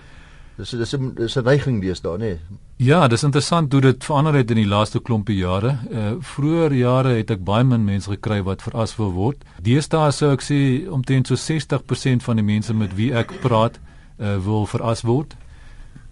Dis 0.56 0.70
dis 0.70 0.94
'n 0.96 1.14
dis 1.14 1.36
'n 1.36 1.44
neiging 1.44 1.82
deesdae, 1.82 2.18
nê? 2.18 2.38
Ja, 2.76 3.08
dis 3.08 3.22
interessant 3.22 3.72
hoe 3.72 3.80
dit 3.80 4.04
verander 4.04 4.34
het 4.34 4.50
in 4.50 4.56
die 4.56 4.66
laaste 4.66 5.00
klompie 5.00 5.36
jare. 5.36 5.78
Uh 5.90 6.14
vroeër 6.20 6.72
jare 6.72 7.08
het 7.08 7.30
ek 7.30 7.44
baie 7.44 7.64
min 7.64 7.84
mense 7.84 8.10
gekry 8.10 8.42
wat 8.42 8.62
veras 8.62 8.96
wil 8.96 9.12
word. 9.12 9.44
Deesdae 9.62 10.10
sou 10.12 10.32
ek 10.32 10.40
sê 10.40 10.88
omtrent 10.88 11.26
so 11.26 11.34
60% 11.34 12.22
van 12.22 12.36
die 12.36 12.44
mense 12.44 12.74
met 12.74 12.94
wie 12.96 13.12
ek 13.12 13.40
praat, 13.40 13.78
uh 14.18 14.38
wil 14.38 14.66
veras 14.66 15.02
word. 15.02 15.36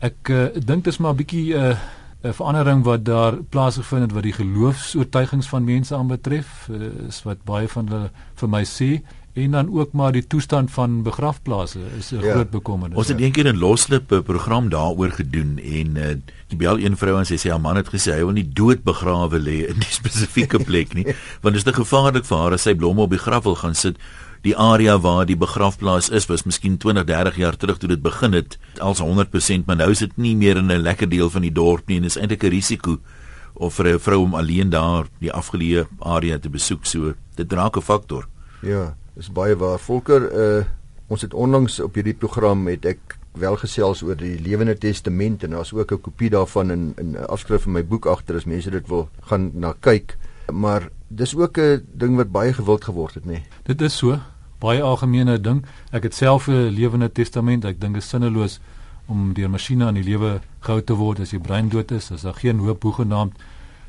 Ek 0.01 0.29
uh, 0.29 0.49
dink 0.53 0.85
dit 0.85 0.93
is 0.93 0.99
maar 0.99 1.15
'n 1.15 1.17
bietjie 1.17 1.55
'n 1.55 1.73
uh, 1.73 1.77
'n 2.25 2.33
verandering 2.33 2.85
wat 2.85 3.05
daar 3.05 3.37
plaasgevind 3.37 4.03
het 4.03 4.13
wat 4.13 4.23
die 4.23 4.33
geloofs-oortuigings 4.33 5.49
van 5.49 5.65
mense 5.65 5.95
aanbetref, 5.95 6.69
uh, 6.71 7.09
is 7.09 7.23
wat 7.23 7.45
baie 7.45 7.69
van 7.69 7.89
hulle 7.89 8.11
vir 8.35 8.49
my 8.49 8.65
sê 8.65 9.03
en 9.35 9.51
dan 9.51 9.71
ook 9.75 9.93
maar 9.93 10.13
die 10.13 10.27
toestand 10.27 10.71
van 10.71 11.03
begrafplaase 11.03 11.79
is 11.99 12.11
'n 12.11 12.21
ja. 12.21 12.31
groot 12.31 12.51
bekommernis. 12.51 12.99
Ons 12.99 13.09
het 13.09 13.21
eendag 13.21 13.53
'n 13.53 13.59
loslip 13.59 14.13
'n 14.13 14.23
program 14.23 14.69
daaroor 14.69 15.11
gedoen 15.11 15.59
en 15.59 15.97
uh, 15.97 16.07
die 16.49 16.57
bel 16.57 16.79
een 16.79 16.97
vrou 16.97 17.19
en 17.19 17.27
sy 17.27 17.37
sê 17.37 17.51
haar 17.51 17.61
man 17.61 17.77
het 17.77 17.89
gesê 17.89 18.13
hy 18.13 18.25
wil 18.25 18.33
nie 18.33 18.53
dood 18.53 18.83
begrawe 18.83 19.39
lê 19.39 19.67
in 19.69 19.79
die 19.79 19.95
spesifieke 20.01 20.65
plek 20.65 20.95
nie 20.95 21.05
want 21.41 21.55
dit 21.55 21.67
is 21.67 21.73
te 21.73 21.73
gevaarlik 21.73 22.25
vir 22.25 22.39
haar 22.39 22.53
as 22.53 22.63
sy 22.63 22.75
blomme 22.75 23.03
op 23.03 23.11
die 23.11 23.19
graf 23.19 23.45
wil 23.45 23.55
gaan 23.55 23.75
sit. 23.75 23.97
Die 24.43 24.57
area 24.57 24.99
waar 25.01 25.27
die 25.27 25.37
begrafplaas 25.37 26.11
is 26.11 26.27
was 26.27 26.45
miskien 26.45 26.77
20, 26.77 27.05
30 27.05 27.37
jaar 27.37 27.57
terug 27.57 27.79
toe 27.79 27.89
dit 27.89 28.03
begin 28.03 28.33
het 28.33 28.59
als 28.79 29.01
100%, 29.01 29.65
maar 29.67 29.77
nou 29.77 29.91
is 29.91 29.99
dit 29.99 30.17
nie 30.17 30.37
meer 30.37 30.57
in 30.57 30.71
'n 30.71 30.83
lekker 30.83 31.09
deel 31.09 31.31
van 31.31 31.43
die 31.43 31.53
dorp 31.53 31.89
nie 31.89 31.97
en 31.97 32.05
is 32.05 32.17
eintlik 32.17 32.45
'n 32.45 32.51
risiko 32.51 32.99
of 33.55 33.75
vir 33.75 33.95
'n 33.95 33.99
vrou 33.99 34.23
om 34.23 34.35
alleen 34.35 34.71
daar 34.71 35.07
die 35.19 35.33
afgeleë 35.33 35.87
area 35.99 36.39
te 36.39 36.51
besoek. 36.51 36.87
So 36.87 37.15
dit 37.35 37.53
raak 37.53 37.77
'n 37.77 37.81
faktor. 37.81 38.29
Ja, 38.61 38.95
dis 39.15 39.31
baie 39.33 39.57
waar. 39.57 39.79
Volker, 39.79 40.31
uh 40.33 40.65
ons 41.13 41.21
het 41.21 41.35
onlangs 41.37 41.77
op 41.85 41.95
hierdie 41.95 42.15
program 42.17 42.63
het 42.67 42.87
ek 42.89 43.19
wel 43.37 43.59
gesels 43.61 44.01
oor 44.03 44.17
die 44.17 44.39
Lewende 44.41 44.73
Testament 44.81 45.43
en 45.45 45.53
daar's 45.53 45.73
ook 45.73 45.93
'n 45.93 46.01
kopie 46.01 46.31
daarvan 46.31 46.71
in 46.71 46.95
in 46.97 47.11
'n 47.13 47.27
afskrif 47.29 47.67
in 47.67 47.73
my 47.73 47.85
boek 47.85 48.07
agter 48.07 48.37
as 48.37 48.45
mense 48.45 48.71
dit 48.71 48.89
wil 48.89 49.09
gaan 49.21 49.51
na 49.55 49.75
kyk. 49.81 50.17
Maar 50.53 50.89
dis 51.09 51.37
ook 51.37 51.59
'n 51.59 51.85
ding 51.93 52.17
wat 52.17 52.33
baie 52.33 52.53
gewild 52.53 52.85
geword 52.85 53.15
het, 53.15 53.25
nê. 53.25 53.31
Nee. 53.31 53.43
Dit 53.63 53.81
is 53.81 53.97
so 53.97 54.19
baie 54.59 54.83
algemene 54.83 55.41
ding. 55.41 55.65
Ek 55.91 56.03
het 56.03 56.15
self 56.15 56.49
'n 56.49 56.69
Lewende 56.69 57.13
Testament. 57.13 57.65
Ek 57.65 57.81
dink 57.81 57.95
dit 57.95 58.03
is 58.03 58.09
sinneloos 58.09 58.61
om 59.07 59.33
deur 59.35 59.51
masjiene 59.51 59.85
aan 59.85 59.95
die 59.95 60.05
lewe 60.05 60.41
gehou 60.61 60.83
te 60.83 60.95
word 60.95 61.21
as 61.21 61.31
jy 61.31 61.39
brein 61.39 61.69
dood 61.69 61.91
is, 61.91 62.11
as 62.11 62.23
daar 62.23 62.35
geen 62.35 62.59
hoop 62.59 62.83
hoegenaamd 62.83 63.33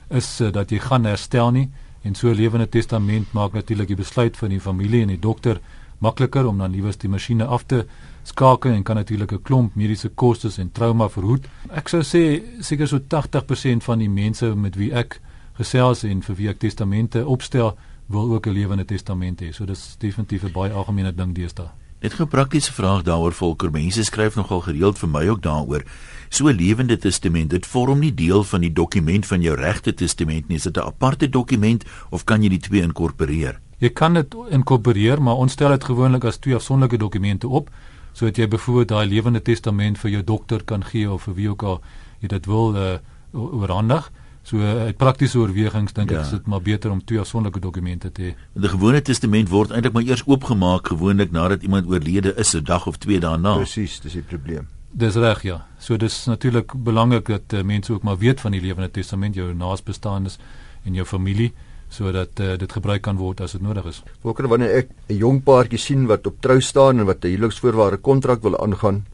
is 0.09 0.41
uh, 0.41 0.51
dat 0.51 0.69
jy 0.69 0.79
gaan 0.79 1.05
herstel 1.05 1.51
nie. 1.51 1.69
En 2.05 2.15
so 2.15 2.29
'n 2.29 2.35
Lewende 2.35 2.69
Testament 2.69 3.33
maak 3.33 3.53
natuurlik 3.53 3.87
die 3.87 3.95
besluit 3.95 4.37
van 4.37 4.49
die 4.49 4.61
familie 4.61 5.01
en 5.01 5.07
die 5.07 5.19
dokter 5.19 5.59
makliker 5.97 6.47
om 6.47 6.57
dan 6.57 6.71
liewers 6.71 6.97
die 6.97 7.09
masjiene 7.09 7.45
af 7.45 7.63
te 7.63 7.85
skakel 8.23 8.71
en 8.71 8.83
kan 8.83 8.95
natuurlik 8.95 9.31
'n 9.31 9.41
klomp 9.41 9.75
mediese 9.75 10.09
kostes 10.09 10.57
en 10.57 10.71
trauma 10.71 11.09
verhoed. 11.09 11.47
Ek 11.69 11.87
sou 11.87 12.01
sê 12.01 12.41
seker 12.59 12.87
so 12.87 12.99
80% 12.99 13.83
van 13.83 13.99
die 13.99 14.09
mense 14.09 14.55
met 14.55 14.75
wie 14.75 14.93
ek 14.93 15.21
gesels 15.53 16.03
en 16.03 16.21
vir 16.21 16.35
wie 16.35 16.49
ek 16.49 16.59
testamente 16.59 17.25
opstel, 17.25 17.77
wil 18.07 18.33
ook 18.33 18.47
'n 18.47 18.53
lewende 18.53 18.85
testament 18.85 19.41
hê. 19.41 19.51
So 19.51 19.65
dis 19.65 19.95
definitief 19.97 20.43
'n 20.43 20.51
baie 20.51 20.71
algemene 20.71 21.15
ding 21.15 21.35
deesdae. 21.35 21.84
Net 22.05 22.19
'n 22.19 22.27
praktiese 22.27 22.73
vraag 22.73 23.01
daaroor 23.01 23.33
volker. 23.33 23.71
Mense 23.71 24.03
skryf 24.03 24.35
nogal 24.35 24.61
gereeld 24.61 24.97
vir 24.97 25.09
my 25.09 25.27
ook 25.27 25.41
daaroor. 25.41 25.83
So 26.29 26.47
'n 26.47 26.55
lewende 26.55 26.97
testament, 26.97 27.49
dit 27.49 27.65
vorm 27.65 27.99
nie 27.99 28.13
deel 28.13 28.43
van 28.43 28.61
die 28.61 28.73
dokument 28.73 29.25
van 29.25 29.41
jou 29.41 29.55
regte 29.55 29.93
testament 29.93 30.47
nie. 30.47 30.57
Is 30.57 30.63
dit 30.63 30.77
'n 30.77 30.79
aparte 30.79 31.29
dokument 31.29 31.83
of 32.09 32.23
kan 32.23 32.43
jy 32.43 32.49
die 32.49 32.59
twee 32.59 32.81
inkorporeer? 32.81 33.59
Jy 33.77 33.89
kan 33.89 34.13
dit 34.13 34.35
inkorporeer, 34.49 35.21
maar 35.21 35.35
ons 35.35 35.51
stel 35.51 35.69
dit 35.69 35.83
gewoonlik 35.83 36.23
as 36.23 36.37
twee 36.37 36.55
afsonderlike 36.55 36.97
dokumente 36.97 37.47
op 37.47 37.69
sodat 38.13 38.35
jy 38.35 38.47
byvoorbeeld 38.47 38.87
daai 38.87 39.07
lewende 39.07 39.41
testament 39.41 39.97
vir 39.97 40.11
jou 40.11 40.23
dokter 40.23 40.63
kan 40.63 40.83
gee 40.83 41.11
of 41.11 41.23
vir 41.23 41.33
wie 41.33 41.49
ook 41.49 41.63
al 41.63 41.81
jy 42.19 42.27
dit 42.27 42.45
wil 42.45 42.75
uh, 42.75 42.97
oorhandig. 43.33 44.11
So 44.45 44.61
uit 44.61 44.97
praktiese 45.01 45.39
oorwegings 45.41 45.95
dink 45.97 46.11
ja. 46.13 46.19
ek 46.19 46.27
is 46.27 46.35
dit 46.35 46.49
maar 46.51 46.61
beter 46.61 46.91
om 46.93 46.99
twee 47.01 47.17
afsonderlike 47.17 47.63
dokumente 47.63 48.11
te 48.13 48.21
hê. 48.27 48.33
Die 48.53 48.69
gewone 48.69 49.01
testament 49.01 49.49
word 49.49 49.71
eintlik 49.73 49.95
maar 49.95 50.05
eers 50.05 50.21
oopgemaak 50.29 50.91
gewoonlik 50.93 51.31
nadat 51.33 51.63
iemand 51.65 51.89
oorlede 51.89 52.35
is, 52.37 52.53
'n 52.53 52.63
dag 52.63 52.85
of 52.85 52.99
twee 53.01 53.19
daarna. 53.19 53.55
Presies, 53.57 53.99
dis 53.99 54.13
die 54.13 54.21
probleem. 54.21 54.67
Dis 54.93 55.15
reg 55.15 55.41
ja. 55.43 55.65
So 55.79 55.97
dis 55.97 56.25
natuurlik 56.25 56.73
belangrik 56.77 57.25
dat 57.25 57.53
uh, 57.53 57.63
mense 57.63 57.93
ook 57.93 58.03
maar 58.03 58.17
weet 58.17 58.39
van 58.39 58.51
die 58.51 58.61
lewende 58.61 58.91
testament, 58.91 59.35
jou 59.35 59.53
naasbestaanes 59.53 60.37
en 60.85 60.93
jou 60.93 61.05
familie 61.05 61.51
sodat 61.89 62.39
uh, 62.39 62.57
dit 62.57 62.71
gebruik 62.71 63.01
kan 63.01 63.17
word 63.17 63.41
as 63.41 63.51
dit 63.51 63.61
nodig 63.61 63.85
is. 63.85 64.03
Volker 64.21 64.47
wanneer 64.47 64.69
ek 64.77 64.89
'n 65.09 65.17
jong 65.17 65.43
paartjie 65.43 65.79
sien 65.79 66.05
wat 66.05 66.27
op 66.27 66.41
trou 66.41 66.61
staan 66.61 66.99
en 66.99 67.05
wat 67.05 67.25
'n 67.25 67.27
huweliksvoorwaarde 67.27 67.97
kontrak 67.97 68.41
wil 68.41 68.57
aangaan, 68.61 69.05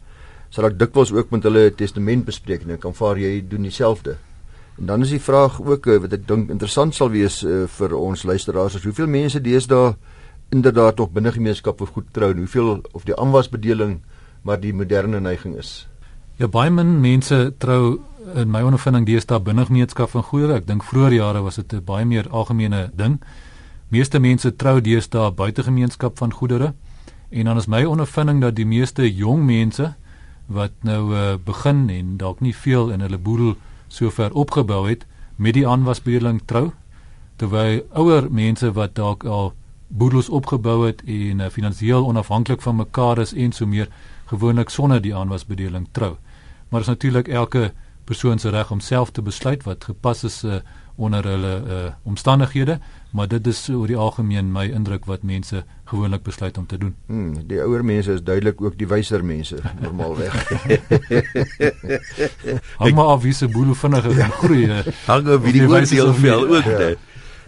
sal 0.50 0.66
ek 0.66 0.80
dikwels 0.80 1.12
ook 1.12 1.32
met 1.32 1.44
hulle 1.44 1.72
testament 1.72 2.26
bespreek 2.26 2.64
en 2.64 2.72
ek 2.72 2.80
kan 2.80 2.94
vaar 2.94 3.18
jy 3.18 3.48
doen 3.48 3.64
dieselfde. 3.64 4.18
En 4.82 4.88
dan 4.88 5.02
is 5.02 5.10
die 5.10 5.22
vraag 5.22 5.62
ook 5.62 5.86
eh, 5.86 6.00
wat 6.02 6.14
ek 6.18 6.24
dink 6.26 6.50
interessant 6.50 6.96
sal 6.98 7.12
wees 7.14 7.44
uh, 7.46 7.68
vir 7.70 7.94
ons 7.94 8.24
luisteraars 8.26 8.80
is 8.80 8.88
hoeveel 8.88 9.06
mense 9.14 9.38
deesdae 9.38 9.92
inderdaad 10.50 10.98
nog 10.98 11.12
binne 11.14 11.32
gemeenskap 11.32 11.84
of 11.86 11.94
goed 11.94 12.08
trou 12.12 12.32
en 12.34 12.42
hoeveel 12.42 12.82
of 12.98 13.06
die 13.06 13.14
aanwasbedeling 13.14 14.00
maar 14.42 14.58
die 14.58 14.74
moderne 14.74 15.22
neiging 15.22 15.54
is. 15.62 15.86
Ja 16.42 16.50
baie 16.50 16.74
min 16.74 16.98
mense 17.00 17.54
trou 17.62 18.02
in 18.34 18.50
my 18.50 18.66
ondervinding 18.66 19.06
deesdae 19.06 19.40
binne 19.40 19.68
gemeenskap 19.70 20.10
van 20.18 20.26
goedere. 20.26 20.58
Ek 20.58 20.66
dink 20.66 20.84
vroeër 20.90 21.20
jare 21.20 21.46
was 21.46 21.62
dit 21.62 21.74
'n 21.78 21.86
baie 21.86 22.06
meer 22.06 22.26
algemene 22.30 22.90
ding. 22.98 23.22
Meeste 23.90 24.20
mense 24.20 24.56
trou 24.56 24.82
deesdae 24.82 25.32
buite 25.32 25.64
gemeenskap 25.64 26.18
van 26.18 26.34
goedere. 26.34 26.74
En 27.30 27.46
dan 27.46 27.58
is 27.58 27.68
my 27.68 27.84
ondervinding 27.86 28.42
dat 28.42 28.56
die 28.56 28.66
meeste 28.66 29.06
jong 29.16 29.46
mense 29.46 29.94
wat 30.48 30.72
nou 30.82 31.14
uh, 31.14 31.38
begin 31.46 31.90
en 31.90 32.18
dalk 32.18 32.40
nie 32.40 32.56
veel 32.56 32.90
in 32.90 33.02
hulle 33.02 33.18
boedel 33.18 33.56
sover 33.92 34.34
opgebou 34.34 34.86
het 34.88 35.06
met 35.36 35.58
die 35.58 35.68
aanwasbedeling 35.68 36.42
trou 36.48 36.70
terwyl 37.42 37.82
ouer 37.98 38.30
mense 38.32 38.72
wat 38.78 38.96
dalk 38.96 39.26
al 39.26 39.54
boedels 39.88 40.30
opgebou 40.30 40.86
het 40.86 41.02
en 41.04 41.42
uh, 41.42 41.50
finansiëel 41.52 42.06
onafhanklik 42.08 42.62
van 42.62 42.76
mekaar 42.80 43.20
is 43.20 43.34
en 43.34 43.52
so 43.52 43.68
meer 43.68 43.90
gewoonlik 44.32 44.70
sonder 44.70 45.02
die 45.02 45.16
aanwasbedeling 45.16 45.88
trou. 45.92 46.16
Maar 46.70 46.86
is 46.86 46.88
natuurlik 46.88 47.28
elke 47.28 47.72
persoon 48.08 48.40
se 48.40 48.50
reg 48.50 48.72
om 48.72 48.80
self 48.80 49.12
te 49.12 49.22
besluit 49.22 49.64
wat 49.64 49.84
gepas 49.84 50.24
is 50.24 50.44
uh, 50.44 50.62
onder 50.96 51.28
hulle 51.28 51.64
uh, 51.68 51.76
omstandighede, 52.04 52.80
maar 53.12 53.28
dit 53.28 53.48
is 53.48 53.70
oor 53.70 53.88
die 53.88 53.98
algemeen 53.98 54.52
my 54.52 54.66
indruk 54.72 55.06
wat 55.06 55.24
mense 55.24 55.64
gewoonlik 55.86 56.24
besluit 56.24 56.58
om 56.58 56.66
te 56.66 56.78
doen. 56.78 56.96
Hmm, 57.06 57.48
die 57.48 57.62
ouer 57.62 57.86
mense 57.86 58.14
is 58.14 58.24
duidelik 58.24 58.62
ook 58.62 58.78
die 58.78 58.88
wyser 58.88 59.26
mense 59.26 59.58
normaalweg. 59.80 60.34
Hang 62.82 62.96
maar 62.96 63.06
af 63.06 63.22
wie 63.22 63.34
se 63.34 63.48
boel 63.48 63.74
vinniger 63.74 64.18
ja. 64.18 64.28
groei. 64.28 64.66
Uh, 64.66 64.80
Hang 65.12 65.28
af 65.28 65.42
wie 65.42 65.52
die 65.52 65.68
oordeel 65.68 66.14
veel 66.14 66.48
ook 66.48 66.64
ja. 66.64 66.78
dit. 66.78 66.98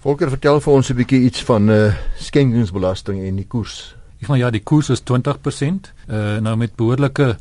Volker 0.03 0.29
vertel 0.29 0.59
vir 0.59 0.73
ons 0.73 0.89
'n 0.91 0.99
bietjie 0.99 1.21
iets 1.23 1.43
van 1.47 1.69
uh, 1.69 1.95
skenkingsbelasting 2.19 3.23
en 3.23 3.35
die 3.39 3.47
koers. 3.47 3.95
Ek 4.19 4.27
van 4.27 4.37
ja, 4.37 4.49
die 4.51 4.63
koers 4.63 4.89
is 4.89 4.99
20%. 4.99 5.87
Uh, 6.07 6.39
nou 6.43 6.55
met 6.59 6.75
behoorlike 6.75 7.37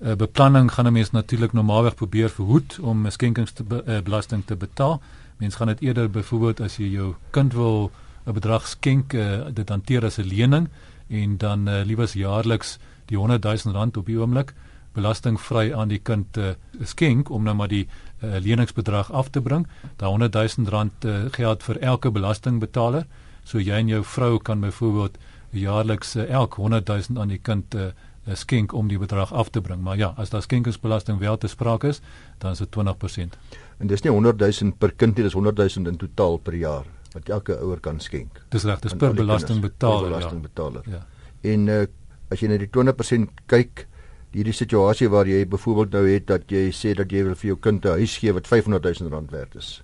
uh, 0.00 0.14
beplanning 0.16 0.72
gaan 0.72 0.86
'n 0.86 0.92
mens 0.92 1.10
natuurlik 1.10 1.52
normaalweg 1.52 1.94
probeer 1.94 2.30
verhoed 2.30 2.78
om 2.80 3.06
'n 3.06 3.10
skenkingsbelasting 3.10 4.42
te, 4.46 4.52
uh, 4.52 4.58
te 4.58 4.66
betaal. 4.66 5.02
Mens 5.38 5.54
gaan 5.54 5.66
dit 5.66 5.80
eerder 5.80 6.10
byvoorbeeld 6.10 6.60
as 6.60 6.76
jy 6.76 6.88
jou 6.92 7.14
kind 7.30 7.52
wil 7.54 7.90
'n 8.26 8.32
bedrag 8.32 8.66
skenk, 8.66 9.14
uh, 9.14 9.46
dit 9.52 9.68
hanteer 9.68 10.04
as 10.04 10.18
'n 10.18 10.26
lening 10.26 10.68
en 11.08 11.36
dan 11.36 11.68
uh, 11.68 11.84
liewers 11.84 12.12
jaarliks 12.12 12.78
die 13.06 13.16
100 13.16 13.44
000 13.44 13.74
rand 13.74 13.96
op 13.96 14.06
die 14.06 14.18
oomblik 14.18 14.54
belastingvry 14.98 15.72
aan 15.72 15.88
die 15.92 16.00
kind 16.02 16.36
uh, 16.36 16.54
skenk 16.82 17.30
om 17.30 17.46
nou 17.46 17.54
maar 17.58 17.70
die 17.70 17.86
uh, 17.86 18.38
leningsbedrag 18.42 19.12
af 19.12 19.30
te 19.30 19.42
bring. 19.44 19.66
Daai 19.96 20.10
100 20.10 20.34
000 20.58 20.68
rand 20.74 21.04
uh, 21.04 21.24
geld 21.30 21.62
vir 21.62 21.80
elke 21.92 22.10
belastingbetaler. 22.10 23.06
So 23.44 23.62
jy 23.62 23.78
en 23.78 23.88
jou 23.88 24.02
vrou 24.04 24.38
kan 24.42 24.60
byvoorbeeld 24.60 25.18
jaarliks 25.56 26.16
uh, 26.16 26.28
elk 26.28 26.58
100 26.60 26.88
000 26.88 27.20
aan 27.20 27.32
die 27.32 27.40
kind 27.42 27.74
uh, 27.74 27.90
skenk 28.36 28.74
om 28.76 28.90
die 28.90 28.98
bedrag 29.00 29.32
af 29.32 29.48
te 29.50 29.60
bring. 29.64 29.80
Maar 29.82 29.96
ja, 29.96 30.12
as 30.16 30.30
daar 30.30 30.42
skenkingsbelasting 30.44 31.18
wel 31.18 31.38
te 31.38 31.48
sprake 31.48 31.88
is, 31.94 32.02
dan 32.38 32.52
is 32.52 32.58
dit 32.58 32.76
20%. 32.76 33.38
En 33.78 33.86
dis 33.86 34.02
nie 34.02 34.12
100 34.12 34.40
000 34.40 34.72
per 34.78 34.94
kind 34.96 35.16
nie, 35.16 35.24
dis 35.24 35.34
100 35.34 35.56
000 35.76 35.88
in 35.88 35.96
totaal 35.96 36.38
per 36.38 36.54
jaar 36.54 36.86
wat 37.14 37.28
elke 37.28 37.56
ouer 37.62 37.80
kan 37.80 38.00
skenk. 38.00 38.42
Dis 38.50 38.64
reg, 38.64 38.80
dis 38.80 38.94
per 38.94 39.14
belastingbetaler. 39.14 40.10
Belastingbetaler. 40.10 40.82
Ja. 40.92 41.04
En 41.42 41.68
uh, 41.68 41.84
as 42.30 42.42
jy 42.42 42.48
na 42.48 42.58
die 42.60 42.68
20% 42.68 43.44
kyk, 43.46 43.86
hierdie 44.34 44.52
situasie 44.52 45.08
waar 45.08 45.26
jy 45.26 45.46
byvoorbeeld 45.48 45.94
nou 45.96 46.04
het 46.08 46.26
dat 46.28 46.50
jy 46.52 46.68
sê 46.74 46.92
dat 46.94 47.12
jy 47.12 47.22
wil 47.24 47.34
vir 47.38 47.54
jou 47.54 47.58
kind 47.58 47.84
'n 47.84 48.02
huis 48.02 48.18
gee 48.20 48.32
wat 48.32 48.46
500 48.46 49.00
000 49.00 49.10
rand 49.10 49.30
werd 49.30 49.54
is 49.56 49.82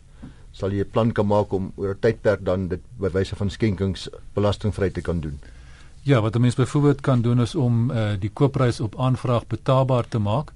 sal 0.54 0.70
jy 0.70 0.84
'n 0.84 0.90
plan 0.90 1.12
kan 1.12 1.26
maak 1.26 1.52
om 1.52 1.72
oor 1.76 1.94
'n 1.94 2.00
tydperk 2.00 2.44
dan 2.44 2.68
dit 2.68 2.80
by 2.98 3.10
wyse 3.10 3.36
van 3.36 3.50
skenkings 3.50 4.08
belastingvry 4.34 4.90
te 4.90 5.00
kan 5.00 5.20
doen. 5.20 5.38
Ja, 6.02 6.20
wat 6.20 6.36
'n 6.36 6.40
mens 6.40 6.54
byvoorbeeld 6.54 7.00
kan 7.00 7.22
doen 7.22 7.40
is 7.40 7.54
om 7.54 7.90
uh, 7.90 8.12
die 8.18 8.30
koopprys 8.30 8.80
op 8.80 8.98
aanvraag 8.98 9.46
betaalbaar 9.46 10.08
te 10.08 10.18
maak 10.18 10.52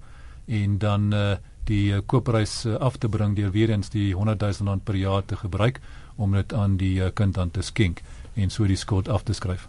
en 0.46 0.78
dan 0.78 1.14
uh, 1.14 1.36
die 1.68 1.92
uh, 1.92 2.00
koopprys 2.06 2.64
uh, 2.66 2.76
af 2.80 2.98
te 2.98 3.08
bring 3.08 3.36
deur 3.36 3.52
weer 3.54 3.70
eens 3.70 3.92
die 3.92 4.10
100 4.14 4.40
000 4.40 4.70
rand 4.70 4.84
per 4.84 4.96
jaar 4.96 5.24
te 5.24 5.36
gebruik 5.36 5.80
om 6.16 6.34
dit 6.36 6.52
aan 6.52 6.76
die 6.80 6.96
uh, 7.00 7.12
kind 7.14 7.38
aan 7.38 7.50
te 7.50 7.62
skenk 7.62 8.02
en 8.34 8.50
so 8.50 8.66
die 8.66 8.76
skuld 8.76 9.08
af 9.08 9.22
te 9.22 9.36
skryf. 9.36 9.68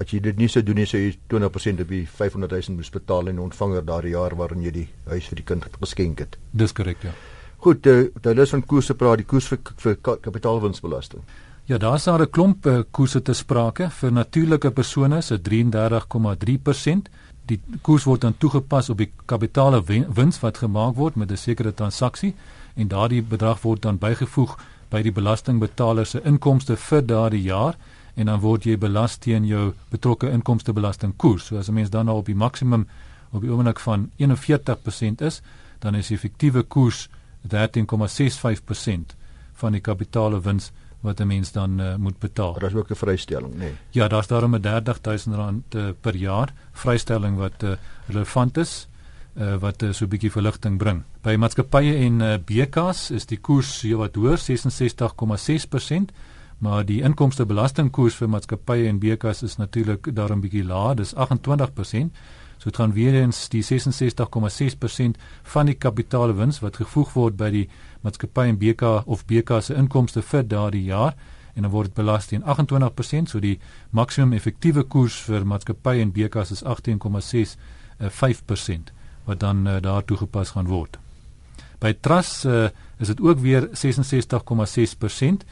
As 0.00 0.10
jy 0.10 0.20
dit 0.20 0.38
nie 0.38 0.48
sou 0.50 0.62
doen 0.66 0.80
nie, 0.82 0.86
sou 0.88 0.98
jy 1.00 1.12
20% 1.30 1.84
op 1.84 1.92
die 1.92 2.02
500 2.06 2.56
000 2.56 2.78
moes 2.78 2.90
betaal 2.90 3.30
en 3.30 3.38
ontvanger 3.44 3.84
daardie 3.86 4.16
jaar 4.16 4.34
waarin 4.36 4.64
jy 4.64 4.72
die 4.74 4.88
huis 5.12 5.28
vir 5.30 5.42
die 5.42 5.46
kind 5.46 5.68
geskenk 5.78 6.24
het. 6.24 6.38
Dis 6.50 6.74
korrek, 6.74 7.04
ja. 7.06 7.14
Goed, 7.62 7.86
uh, 7.86 8.08
daar 8.20 8.42
is 8.42 8.50
van 8.50 8.64
koerse 8.66 8.94
praat, 8.98 9.22
die 9.22 9.28
koers 9.28 9.46
vir, 9.52 9.60
vir 9.84 9.98
kapitaalwinsbelasting. 10.02 11.22
Ja, 11.70 11.78
daar 11.78 11.94
is 11.94 12.04
daar 12.04 12.22
'n 12.22 12.30
klomp 12.30 12.66
uh, 12.66 12.82
koerse 12.90 13.22
te 13.22 13.32
sprake 13.32 13.90
vir 13.90 14.12
natuurlike 14.12 14.70
persone 14.70 15.20
se 15.22 15.38
33,3%. 15.38 17.08
Die 17.46 17.60
koers 17.82 18.04
word 18.04 18.20
dan 18.20 18.36
toegepas 18.38 18.90
op 18.90 18.98
die 18.98 19.10
kapitaale 19.26 19.82
wins 19.86 20.40
wat 20.40 20.58
gemaak 20.58 20.94
word 20.94 21.16
met 21.16 21.30
'n 21.30 21.36
sekere 21.36 21.74
transaksie 21.74 22.34
en 22.74 22.88
daardie 22.88 23.22
bedrag 23.22 23.62
word 23.62 23.82
dan 23.82 23.98
bygevoeg 23.98 24.58
by 24.90 25.02
die 25.02 25.12
belastingbetaler 25.12 26.06
se 26.06 26.20
inkomste 26.24 26.76
vir 26.76 27.02
daardie 27.06 27.42
jaar 27.42 27.76
en 28.14 28.26
dan 28.26 28.40
word 28.40 28.64
jy 28.64 28.76
belas 28.76 29.16
teen 29.16 29.46
jou 29.46 29.72
betrokke 29.90 30.30
inkomstebelastingkoers. 30.30 31.46
So 31.46 31.56
as 31.56 31.68
'n 31.68 31.74
mens 31.74 31.90
dan 31.90 32.06
nou 32.06 32.18
op 32.18 32.26
die 32.26 32.34
maksimum 32.34 32.86
op 33.32 33.40
die 33.40 33.50
oomblik 33.50 33.80
van 33.80 34.10
41% 34.16 35.20
is, 35.20 35.40
dan 35.78 35.94
is 35.94 36.08
die 36.08 36.16
effektiewe 36.16 36.62
koers 36.62 37.08
13,65% 37.48 39.16
van 39.52 39.72
die 39.72 39.80
kapitaale 39.80 40.40
wins 40.40 40.70
wat 41.02 41.20
'n 41.20 41.26
mens 41.26 41.52
dan 41.52 41.80
uh, 41.80 41.96
moet 41.96 42.18
betaal. 42.18 42.52
Daar 42.58 42.70
is 42.70 42.74
ook 42.74 42.90
'n 42.90 42.94
vrystelling, 42.94 43.54
nê. 43.54 43.58
Nee. 43.58 43.74
Ja, 43.90 44.08
daar's 44.08 44.26
daarom 44.26 44.54
'n 44.54 44.60
30000 44.60 45.34
rand 45.34 45.74
uh, 45.74 45.88
per 46.00 46.16
jaar 46.16 46.52
vrystelling 46.72 47.36
wat 47.36 47.62
uh, 47.62 47.70
relevant 48.06 48.56
is 48.56 48.88
uh, 49.34 49.56
wat 49.56 49.82
uh, 49.82 49.92
so 49.92 50.04
'n 50.04 50.08
bietjie 50.08 50.30
verligting 50.30 50.78
bring. 50.78 51.02
By 51.22 51.36
maatskappye 51.36 51.94
en 51.94 52.20
uh, 52.20 52.34
BKS 52.44 53.10
is 53.10 53.26
die 53.26 53.38
koers 53.38 53.82
heelwat 53.82 54.14
hoër, 54.14 54.38
66,6%, 54.38 56.12
maar 56.58 56.84
die 56.84 57.02
inkomstebelastingkoers 57.02 58.14
vir 58.14 58.28
maatskappye 58.28 58.88
en 58.88 58.98
BKS 58.98 59.42
is 59.42 59.56
natuurlik 59.56 60.14
daarom 60.14 60.40
bietjie 60.40 60.64
laag, 60.64 60.94
dis 60.94 61.14
28%. 61.14 62.10
So 62.62 62.70
dit 62.70 62.78
gaan 62.78 62.92
weer 62.94 63.16
eens 63.18 63.48
die 63.50 63.64
66,6% 63.66 65.18
van 65.42 65.66
die 65.66 65.74
kapitaalwins 65.74 66.62
wat 66.62 66.78
gevoeg 66.78 67.10
word 67.16 67.34
by 67.36 67.50
die 67.50 67.68
maatskappy 68.06 68.46
en 68.52 68.58
BK 68.60 68.82
of 69.02 69.26
BK 69.26 69.58
se 69.66 69.74
inkomste 69.74 70.22
vir 70.22 70.46
daardie 70.46 70.86
jaar 70.86 71.18
en 71.56 71.62
dan 71.66 71.72
word 71.72 71.88
dit 71.90 71.98
belas 71.98 72.26
teen 72.30 72.44
28%, 72.46 73.34
so 73.34 73.42
die 73.42 73.58
maksimum 73.90 74.38
effektiewe 74.38 74.86
koers 74.86 75.18
vir 75.26 75.42
maatskappy 75.42 75.98
en 76.04 76.14
BK 76.14 76.46
is 76.54 76.62
18,65% 76.62 78.94
wat 79.26 79.42
dan 79.42 79.66
uh, 79.66 79.82
daar 79.82 80.06
toegepas 80.06 80.54
gaan 80.54 80.70
word. 80.70 81.02
By 81.82 81.98
trust 81.98 82.46
uh, 82.46 82.70
is 83.02 83.10
dit 83.10 83.18
ook 83.20 83.42
weer 83.42 83.66
66,6%, 83.74 85.42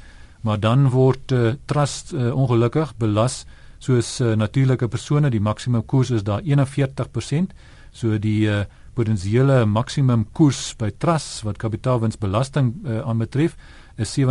maar 0.46 0.62
dan 0.62 0.94
word 0.94 1.34
uh, 1.34 1.58
trust 1.66 2.14
uh, 2.14 2.30
ongelukkig 2.30 2.94
belas 3.02 3.50
soos 3.80 4.20
uh, 4.20 4.34
natuurlike 4.36 4.88
persone, 4.92 5.30
die 5.32 5.40
maksimum 5.40 5.80
koers 5.88 6.10
is 6.14 6.22
daar 6.26 6.42
41%, 6.44 7.52
so 7.92 8.18
die 8.20 8.48
uh, 8.48 8.64
potensiële 8.94 9.66
maksimum 9.66 10.26
koers 10.36 10.74
by 10.78 10.90
trust 10.98 11.42
wat 11.46 11.58
kapitaalwinsbelasting 11.62 12.74
uh, 12.84 13.00
aanbetref 13.08 13.56
is 14.00 14.18
27,31%. 14.18 14.24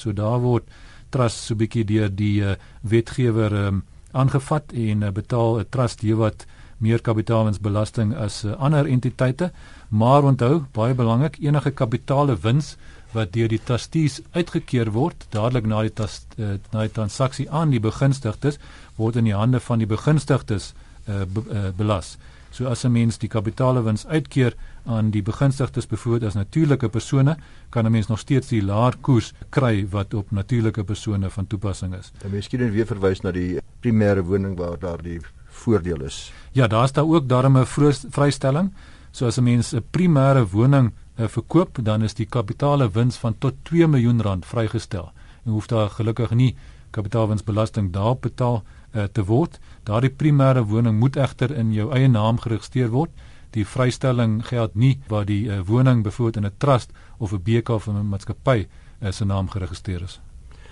So 0.00 0.12
daar 0.16 0.40
word 0.40 0.64
trust 1.10 1.38
so 1.44 1.54
bietjie 1.58 1.84
deur 1.84 2.08
die 2.14 2.42
uh, 2.44 2.54
wetgewer 2.86 3.52
um, 3.66 3.82
aangevat 4.12 4.72
en 4.72 5.02
uh, 5.02 5.10
betaal 5.14 5.60
'n 5.60 5.66
trust 5.70 6.00
heelwat 6.06 6.46
meer 6.78 7.00
kapitaalwinsbelasting 7.00 8.14
as 8.16 8.44
uh, 8.44 8.52
ander 8.56 8.86
entiteite, 8.86 9.52
maar 9.88 10.24
onthou, 10.24 10.64
baie 10.72 10.94
belangrik, 10.94 11.36
enige 11.44 11.70
kapitale 11.70 12.36
wins 12.40 12.76
wat 13.12 13.32
deur 13.32 13.48
die 13.48 13.60
trustees 13.64 14.20
uitgekeer 14.32 14.90
word 14.94 15.26
dadelik 15.30 15.66
na 15.66 15.82
die 15.82 15.94
tas, 15.94 16.26
uh, 16.38 16.58
na 16.72 16.86
die 16.86 16.94
transaksie 16.94 17.50
aan 17.50 17.70
die 17.70 17.80
begunstigdes 17.80 18.58
word 18.96 19.16
in 19.16 19.24
die 19.24 19.36
hande 19.36 19.60
van 19.60 19.78
die 19.78 19.86
begunstigdes 19.90 20.72
uh, 21.08 21.24
be, 21.24 21.44
uh, 21.50 21.70
belas. 21.76 22.16
So 22.50 22.66
as 22.66 22.84
'n 22.84 22.92
mens 22.92 23.18
die 23.18 23.28
kapitaalewins 23.28 24.06
uitkeer 24.06 24.54
aan 24.84 25.10
die 25.10 25.22
begunstigdes 25.22 25.86
bevoer 25.86 26.26
as 26.26 26.34
natuurlike 26.34 26.88
persone, 26.88 27.36
kan 27.70 27.86
'n 27.86 27.92
mens 27.92 28.08
nog 28.08 28.18
steeds 28.18 28.48
die 28.48 28.62
laer 28.62 28.96
koers 29.00 29.32
kry 29.50 29.86
wat 29.90 30.14
op 30.14 30.30
natuurlike 30.30 30.84
persone 30.84 31.30
van 31.30 31.46
toepassing 31.46 31.94
is. 31.94 32.12
Dan 32.18 32.30
miskien 32.30 32.70
weer 32.70 32.86
verwys 32.86 33.20
na 33.22 33.30
die 33.30 33.60
primêre 33.80 34.22
woning 34.22 34.56
waar 34.58 34.78
daar 34.78 35.02
die 35.02 35.20
voordeel 35.48 36.02
is. 36.02 36.32
Ja, 36.52 36.66
daar's 36.66 36.92
daar 36.92 37.06
ook 37.06 37.28
daarmee 37.28 37.62
'n 37.62 37.94
vrystelling. 38.10 38.72
So 39.12 39.26
as 39.26 39.38
'n 39.38 39.42
mens 39.42 39.72
'n 39.72 39.84
primêre 39.90 40.50
woning 40.50 40.92
uh, 41.20 41.28
verkoop, 41.28 41.78
dan 41.84 42.02
is 42.02 42.14
die 42.14 42.26
kapitaalewins 42.26 43.16
van 43.16 43.38
tot 43.38 43.54
2 43.68 43.86
miljoen 43.86 44.22
rand 44.22 44.46
vrygestel. 44.46 45.10
Jy 45.44 45.50
hoef 45.52 45.66
daar 45.66 45.90
gelukkig 45.90 46.30
nie 46.30 46.54
kapitaalwinsbelasting 46.90 47.92
daarop 47.92 48.20
betaal 48.20 48.62
uh, 48.62 49.04
te 49.04 49.24
word. 49.24 49.58
Daardie 49.84 50.10
primêre 50.10 50.64
woning 50.66 50.98
moet 50.98 51.16
egter 51.16 51.52
in 51.54 51.74
jou 51.74 51.90
eie 51.94 52.08
naam 52.08 52.40
geregistreer 52.42 52.90
word. 52.90 53.10
Die 53.54 53.66
vrystelling 53.66 54.40
geld 54.46 54.74
nie 54.74 54.98
waar 55.08 55.26
die 55.26 55.44
uh, 55.48 55.60
woning 55.66 56.02
bevoor 56.06 56.36
in 56.36 56.46
'n 56.46 56.56
trust 56.58 56.90
of 57.18 57.32
'n 57.32 57.42
BK 57.42 57.68
of 57.68 57.88
'n 57.88 58.08
maatskappy 58.08 58.66
uh, 59.00 59.10
se 59.10 59.24
naam 59.24 59.48
geregistreer 59.48 60.02
is. 60.02 60.20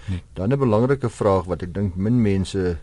Nee. 0.08 0.22
Dan 0.34 0.52
'n 0.52 0.58
belangrike 0.58 1.08
vraag 1.08 1.44
wat 1.44 1.62
ek 1.62 1.74
dink 1.74 1.96
min 1.96 2.22
mense 2.22 2.78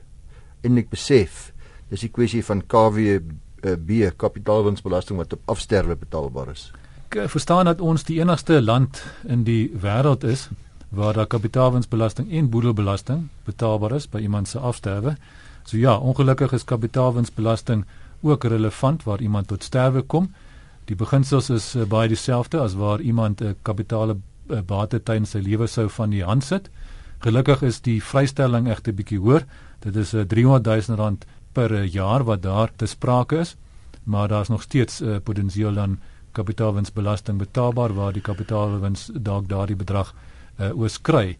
eintlik 0.61 0.89
besef, 0.89 1.53
dis 1.89 1.99
die 1.99 2.09
kwessie 2.09 2.43
van 2.43 2.63
KWB, 2.67 4.15
kapitaalwinsbelasting 4.17 5.17
wat 5.17 5.33
op 5.33 5.41
afsterwe 5.45 5.95
betaalbaar 5.95 6.49
is. 6.51 6.71
Ek 7.05 7.29
verstaan 7.29 7.67
dat 7.69 7.81
ons 7.85 8.03
die 8.03 8.17
enigste 8.19 8.55
land 8.61 9.03
in 9.29 9.43
die 9.45 9.69
wêreld 9.81 10.23
is 10.25 10.47
waar 10.89 11.13
daar 11.13 11.27
kapitaalwinsbelasting 11.27 12.31
en 12.31 12.49
boedelbelasting 12.49 13.27
betaalbaar 13.45 13.93
is 13.95 14.07
by 14.09 14.19
iemand 14.25 14.47
se 14.47 14.59
afsterwe. 14.59 15.15
So 15.65 15.77
ja, 15.77 15.97
ongelukkig 15.97 16.51
is 16.51 16.63
kapitaalwinsbelasting 16.63 17.85
ook 18.21 18.43
relevant 18.43 19.03
waar 19.03 19.21
iemand 19.21 19.47
tot 19.47 19.63
sterwe 19.63 20.01
kom. 20.01 20.33
Die 20.85 20.95
beginsels 20.95 21.49
is 21.49 21.75
uh, 21.75 21.85
baie 21.85 22.07
dieselfde 22.09 22.59
as 22.59 22.73
waar 22.73 23.01
iemand 23.01 23.41
'n 23.41 23.45
uh, 23.45 23.53
kapitale 23.61 24.17
uh, 24.49 24.61
bate 24.61 25.03
tydens 25.03 25.29
sy 25.29 25.39
lewe 25.39 25.67
sou 25.67 25.89
van 25.89 26.09
die 26.09 26.23
hand 26.23 26.43
sit. 26.43 26.69
Gelukkig 27.19 27.61
is 27.61 27.81
die 27.81 28.01
vrystelling 28.03 28.67
egter 28.67 28.93
bietjie 28.93 29.19
hoër. 29.19 29.45
Dit 29.79 29.95
is 29.95 30.13
uh, 30.13 30.21
300 30.21 30.65
000 30.87 30.97
rand 30.97 31.25
per 31.53 31.71
uh, 31.71 31.93
jaar 31.93 32.23
wat 32.23 32.41
daar 32.41 32.71
te 32.75 32.85
sprake 32.85 33.39
is, 33.39 33.55
maar 34.03 34.27
daar's 34.27 34.49
nog 34.49 34.61
steeds 34.61 35.01
uh, 35.01 35.15
potensieel 35.23 35.73
dan 35.73 35.99
kapitaalwinsbelasting 36.35 37.39
betaalbaar 37.41 37.93
waar 37.95 38.13
die 38.13 38.23
kapitaalwins 38.23 39.09
dalk 39.13 39.49
daardie 39.49 39.77
bedrag 39.79 40.13
uh, 40.13 40.71
oorskry. 40.75 41.37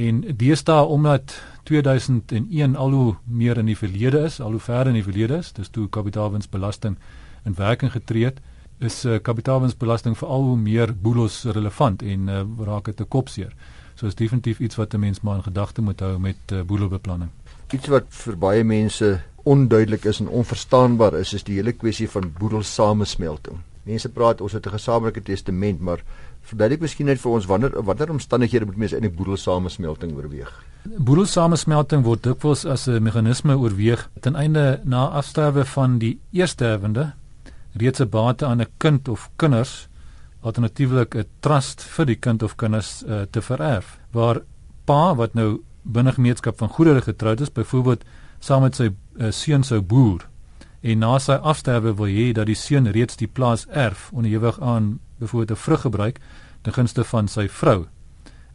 En 0.00 0.20
deesdae 0.36 0.84
omdat 0.84 1.34
2001 1.68 2.76
al 2.76 2.90
hoe 2.90 3.14
meer 3.24 3.58
in 3.58 3.68
die 3.68 3.76
verlede 3.76 4.24
is, 4.28 4.40
al 4.40 4.56
hoe 4.56 4.60
verder 4.60 4.92
in 4.92 5.00
die 5.00 5.06
verlede 5.06 5.40
is, 5.42 5.52
dis 5.52 5.68
toe 5.68 5.88
kapitaalwinsbelasting 5.88 6.96
in 7.44 7.56
werking 7.58 7.92
getree 7.92 8.24
het, 8.24 8.40
is 8.80 9.04
uh, 9.04 9.18
kapitaalwinsbelasting 9.22 10.16
veral 10.16 10.42
hoe 10.52 10.56
meer 10.56 10.94
boelos 10.96 11.42
relevant 11.44 12.02
en 12.02 12.28
uh, 12.28 12.42
raak 12.64 12.88
dit 12.88 12.96
te 12.96 13.04
kopseer. 13.04 13.52
So 13.94 14.08
is 14.08 14.16
definitief 14.16 14.60
iets 14.60 14.78
wat 14.80 14.94
'n 14.94 15.00
mens 15.00 15.20
maar 15.20 15.36
in 15.36 15.42
gedagte 15.42 15.82
moet 15.82 16.00
hou 16.00 16.18
met 16.18 16.52
uh, 16.52 16.62
boelobeplanning. 16.62 17.30
Iets 17.72 17.88
wat 17.88 18.06
vir 18.08 18.36
baie 18.36 18.64
mense 18.64 19.20
onduidelik 19.44 20.04
is 20.04 20.20
en 20.20 20.28
onverstaanbaar 20.28 21.14
is, 21.14 21.32
is 21.34 21.44
die 21.44 21.54
hele 21.54 21.72
kwessie 21.72 22.08
van 22.08 22.32
boedelsamesmelting. 22.38 23.60
Mense 23.88 24.08
praat 24.08 24.40
ons 24.40 24.52
het 24.52 24.66
'n 24.66 24.70
gesamentlike 24.70 25.22
testament, 25.22 25.80
maar 25.80 26.02
verduidelik 26.42 26.80
miskien 26.80 27.06
net 27.06 27.20
vir 27.20 27.32
ons 27.32 27.46
wanneer 27.46 27.82
watter 27.82 28.10
omstandighede 28.10 28.66
moet 28.66 28.76
mense 28.76 28.94
eintlik 28.94 29.16
boedelsamesmelting 29.16 30.16
oorweeg? 30.16 30.64
Boedelsamesmelting 30.98 32.02
word 32.04 32.22
dikwels 32.22 32.64
as 32.64 32.86
'n 32.88 33.02
meganisme 33.02 33.56
oorweeg 33.56 34.08
ten 34.20 34.34
einde 34.34 34.80
na 34.84 35.08
afsterwe 35.08 35.64
van 35.64 35.98
die 35.98 36.18
eersteherwende 36.32 37.12
reeds 37.72 38.00
'n 38.00 38.08
bate 38.08 38.46
aan 38.46 38.60
'n 38.60 38.72
kind 38.78 39.08
of 39.08 39.30
kinders 39.36 39.88
alternatiefelik 40.40 41.14
'n 41.14 41.26
trust 41.40 41.82
vir 41.82 42.06
die 42.06 42.16
kind 42.16 42.42
of 42.42 42.56
kinders 42.56 43.02
uh, 43.06 43.22
te 43.30 43.42
vererf 43.42 43.98
waar 44.12 44.42
pa 44.84 45.14
wat 45.14 45.34
nou 45.34 45.62
binne 45.82 46.12
gemeenskap 46.12 46.58
van 46.58 46.68
goedere 46.68 47.00
getroud 47.00 47.40
is 47.40 47.52
byvoorbeeld 47.52 48.04
saam 48.38 48.62
met 48.62 48.76
sy 48.76 48.90
uh, 48.90 49.30
seun 49.30 49.62
sou 49.62 49.80
boer 49.80 50.28
en 50.80 50.98
na 50.98 51.18
sy 51.18 51.32
afsterwe 51.32 51.96
wil 51.96 52.06
hê 52.08 52.32
dat 52.32 52.46
die 52.46 52.54
seun 52.56 52.92
reeds 52.92 53.16
die 53.20 53.28
plaas 53.28 53.66
erf 53.68 54.10
onderhewig 54.12 54.60
aan 54.60 54.98
byvoorbeeld 55.18 55.50
'n 55.50 55.62
vrug 55.62 55.80
gebruik 55.80 56.20
ten 56.62 56.72
gunste 56.72 57.04
van 57.04 57.28
sy 57.28 57.48
vrou. 57.48 57.86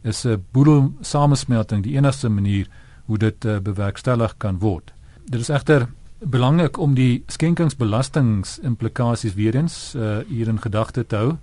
Is 0.02 0.24
'n 0.24 0.44
boedel 0.52 0.92
samesmelting 1.00 1.82
die 1.82 1.96
enigste 1.96 2.28
manier 2.28 2.66
hoe 3.04 3.18
dit 3.18 3.44
uh, 3.44 3.58
bewerkstellig 3.58 4.34
kan 4.36 4.58
word. 4.58 4.92
Dit 5.24 5.40
is 5.40 5.48
egter 5.48 5.88
belangrik 6.18 6.78
om 6.78 6.94
die 6.94 7.24
skenkingsbelastingsimplikasies 7.26 9.34
weer 9.34 9.54
eens 9.54 9.94
uh, 9.96 10.18
hier 10.28 10.48
in 10.48 10.60
gedagte 10.60 11.06
te 11.06 11.16
hou. 11.16 11.36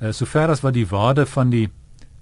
Uh, 0.00 0.12
sover 0.12 0.48
as 0.48 0.60
wat 0.60 0.74
die 0.74 0.86
waarde 0.86 1.26
van 1.26 1.50
die 1.50 1.70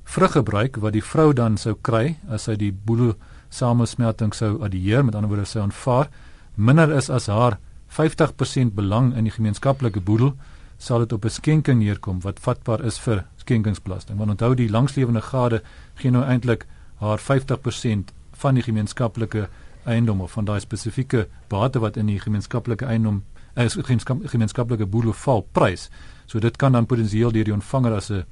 vrug 0.04 0.32
gebruik 0.32 0.76
wat 0.76 0.92
die 0.92 1.04
vrou 1.04 1.32
dan 1.32 1.56
sou 1.56 1.76
kry 1.86 2.16
as 2.28 2.48
sy 2.48 2.56
die 2.58 2.72
boedel 2.72 3.14
samesmelting 3.54 4.34
sou 4.34 4.56
adieer 4.64 5.04
met 5.04 5.14
ander 5.14 5.30
woorde 5.30 5.46
sy 5.46 5.60
aanvaar 5.62 6.08
minder 6.56 6.90
is 6.96 7.10
as 7.10 7.28
haar 7.30 7.58
50% 7.90 8.74
belang 8.74 9.14
in 9.16 9.24
die 9.24 9.34
gemeenskaplike 9.34 10.00
boedel 10.00 10.34
sal 10.78 10.98
dit 10.98 11.12
op 11.12 11.24
'n 11.24 11.28
skenking 11.30 11.82
neerkom 11.82 12.20
wat 12.20 12.40
vatbaar 12.40 12.84
is 12.84 12.98
vir 12.98 13.26
skenkingsbelasting. 13.36 14.18
Want 14.18 14.30
onthou 14.30 14.54
die 14.54 14.70
langslewende 14.70 15.20
gade 15.20 15.62
gee 15.94 16.10
nou 16.10 16.24
eintlik 16.24 16.66
haar 16.96 17.18
50% 17.18 18.12
van 18.32 18.54
die 18.54 18.62
gemeenskaplike 18.62 19.48
eiendom 19.84 20.20
of 20.20 20.32
van 20.32 20.44
daai 20.44 20.60
spesifieke 20.60 21.28
bate 21.48 21.78
wat 21.78 21.96
in 21.96 22.06
die 22.06 22.18
gemeenskaplike 22.18 22.84
eiendom 22.84 23.22
is 23.54 23.76
uh, 23.76 23.84
gemeenskaplike 24.24 24.86
boedel 24.86 25.12
val 25.12 25.46
prys. 25.52 25.90
So 26.26 26.38
dit 26.38 26.56
kan 26.56 26.72
dan 26.72 26.86
potensieel 26.86 27.32
deur 27.32 27.44
die 27.44 27.52
ontvanger 27.52 27.92
as 27.92 28.10
'n 28.10 28.24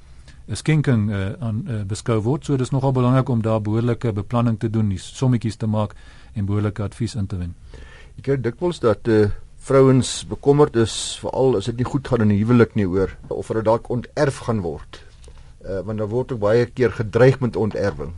'n 0.49 0.55
skenking 0.55 1.09
uh, 1.11 1.33
aan 1.39 1.65
uh, 1.67 1.83
beskou 1.83 2.21
word. 2.21 2.45
So 2.45 2.57
dis 2.57 2.69
nogal 2.69 2.91
belangrik 2.91 3.29
om 3.29 3.41
daar 3.41 3.61
behoorlike 3.61 4.13
beplanning 4.13 4.59
te 4.59 4.69
doen, 4.69 4.97
sommetjies 4.97 5.55
te 5.55 5.67
maak 5.67 5.93
en 6.33 6.45
behoorlike 6.45 6.81
advies 6.83 7.15
in 7.15 7.27
te 7.27 7.37
wen. 7.37 7.55
Ek 8.17 8.25
het 8.25 8.43
dikwels 8.43 8.79
dat 8.79 9.07
uh 9.07 9.29
vrouens 9.59 10.23
bekommerd 10.27 10.75
is 10.79 10.93
veral 11.21 11.57
as 11.59 11.67
dit 11.69 11.81
nie 11.81 11.87
goed 11.87 12.07
gaan 12.07 12.23
in 12.25 12.31
die 12.33 12.39
huwelik 12.41 12.75
nie 12.79 12.87
oor 12.87 13.11
of 13.27 13.51
hulle 13.51 13.63
dalk 13.65 13.89
onterf 13.91 14.41
gaan 14.47 14.63
word. 14.65 15.01
Uh 15.65 15.81
want 15.85 15.99
daar 15.99 16.11
word 16.11 16.31
ook 16.33 16.41
baie 16.43 16.65
keer 16.65 16.95
gedreig 16.95 17.39
met 17.43 17.59
onterwing. 17.59 18.13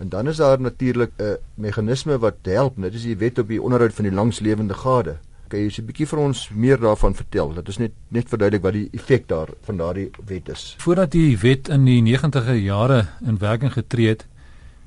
En 0.00 0.08
dan 0.08 0.28
is 0.28 0.36
daar 0.36 0.60
natuurlik 0.60 1.12
'n 1.18 1.36
meganisme 1.54 2.18
wat 2.18 2.34
help, 2.42 2.74
dit 2.76 2.94
is 2.94 3.02
die 3.02 3.16
wet 3.16 3.38
op 3.38 3.48
die 3.48 3.62
onderhoud 3.62 3.94
van 3.94 4.04
die 4.04 4.14
langslewende 4.14 4.74
gade. 4.74 5.16
Kan 5.48 5.60
jy 5.60 5.70
'n 5.78 5.86
bietjie 5.86 6.06
vir 6.06 6.18
ons 6.18 6.48
meer 6.48 6.80
daarvan 6.80 7.14
vertel? 7.14 7.54
Dit 7.54 7.68
is 7.68 7.78
net 7.78 7.92
net 8.08 8.28
verduidelik 8.28 8.62
wat 8.62 8.72
die 8.72 8.88
effek 8.92 9.28
daar 9.28 9.48
van 9.62 9.76
daardie 9.76 10.10
wet 10.26 10.48
is. 10.48 10.74
Voordat 10.78 11.10
die 11.10 11.38
wet 11.38 11.68
in 11.68 11.84
die 11.84 12.02
90e 12.02 12.54
jare 12.62 13.06
in 13.26 13.38
werking 13.38 13.72
getree 13.72 14.08
het, 14.08 14.26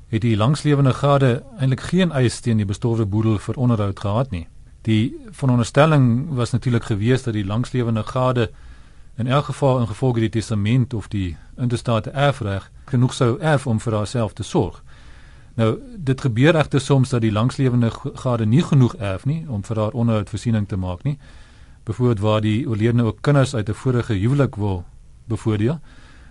het 0.08 0.20
die 0.20 0.36
langslewende 0.36 0.92
gade 0.92 1.42
eintlik 1.58 1.80
geen 1.80 2.12
eis 2.12 2.40
teen 2.40 2.56
die 2.56 2.66
bestorwe 2.66 3.06
boedel 3.06 3.38
vir 3.38 3.54
onderhoud 3.54 4.00
gehad 4.00 4.30
nie 4.30 4.46
Die 4.84 5.16
veronderstelling 5.30 6.34
was 6.34 6.50
natuurlik 6.50 6.84
gewees 6.84 7.22
dat 7.22 7.32
die 7.32 7.44
langslewende 7.44 8.02
gade 8.02 8.50
in 9.16 9.26
elk 9.26 9.44
geval 9.44 9.80
in 9.80 9.86
gevolge 9.86 10.20
die 10.20 10.28
testament 10.28 10.94
of 10.94 11.08
die 11.08 11.36
interstate 11.56 12.10
erfreg 12.10 12.70
genoeg 12.84 13.14
sou 13.14 13.38
erf 13.40 13.66
om 13.66 13.80
vir 13.80 13.94
haarself 13.96 14.32
te 14.32 14.42
sorg. 14.42 14.82
Nou, 15.54 15.78
dit 15.96 16.20
gebeur 16.20 16.56
egter 16.56 16.80
soms 16.80 17.14
dat 17.14 17.22
die 17.22 17.32
langslewende 17.32 17.90
gade 18.14 18.46
nie 18.46 18.62
genoeg 18.62 18.96
erf 18.96 19.24
nie 19.24 19.44
om 19.48 19.62
vir 19.64 19.80
haar 19.80 19.96
onderhoudvoorsiening 19.96 20.68
te 20.68 20.76
maak 20.76 21.02
nie. 21.02 21.18
Byvoorbeeld 21.84 22.20
waar 22.20 22.40
die 22.40 22.68
oorledene 22.68 23.04
ook 23.04 23.20
kinders 23.20 23.54
uit 23.54 23.68
'n 23.68 23.74
vorige 23.74 24.12
huwelik 24.12 24.56
wil 24.56 24.84
bevoordeel. 25.24 25.80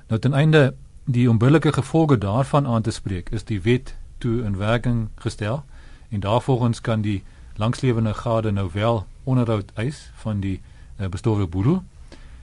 Nou 0.07 0.19
ten 0.19 0.33
einde 0.33 0.73
die 1.05 1.29
onbillike 1.29 1.73
gevolge 1.73 2.17
daarvan 2.17 2.67
aan 2.67 2.81
te 2.81 2.91
spreek, 2.91 3.29
is 3.29 3.43
die 3.43 3.61
wet 3.61 3.95
toe 4.17 4.43
in 4.43 4.57
werking 4.57 5.09
gestel 5.15 5.63
en 6.09 6.19
daarvolgens 6.19 6.81
kan 6.81 7.01
die 7.01 7.23
langslewende 7.55 8.13
gade 8.13 8.51
nou 8.51 8.69
wel 8.73 9.05
onderhoud 9.23 9.71
eis 9.73 10.11
van 10.15 10.39
die 10.39 10.61
uh, 10.99 11.07
bestorwe 11.07 11.47
boedel. 11.47 11.83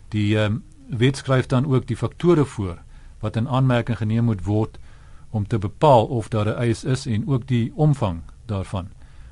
Die 0.08 0.36
um, 0.38 0.62
wet 0.86 1.16
skryf 1.16 1.46
dan 1.46 1.66
ook 1.66 1.86
die 1.86 1.96
faktore 1.96 2.44
voor 2.44 2.78
wat 3.20 3.36
in 3.36 3.48
aanmerking 3.48 3.96
geneem 3.96 4.24
moet 4.24 4.44
word 4.44 4.78
om 5.30 5.46
te 5.46 5.58
bepaal 5.58 6.06
of 6.06 6.28
daar 6.28 6.46
'n 6.46 6.58
eis 6.58 6.84
is 6.84 7.06
en 7.06 7.28
ook 7.28 7.46
die 7.46 7.72
omvang 7.74 8.20
daarvan. 8.46 8.88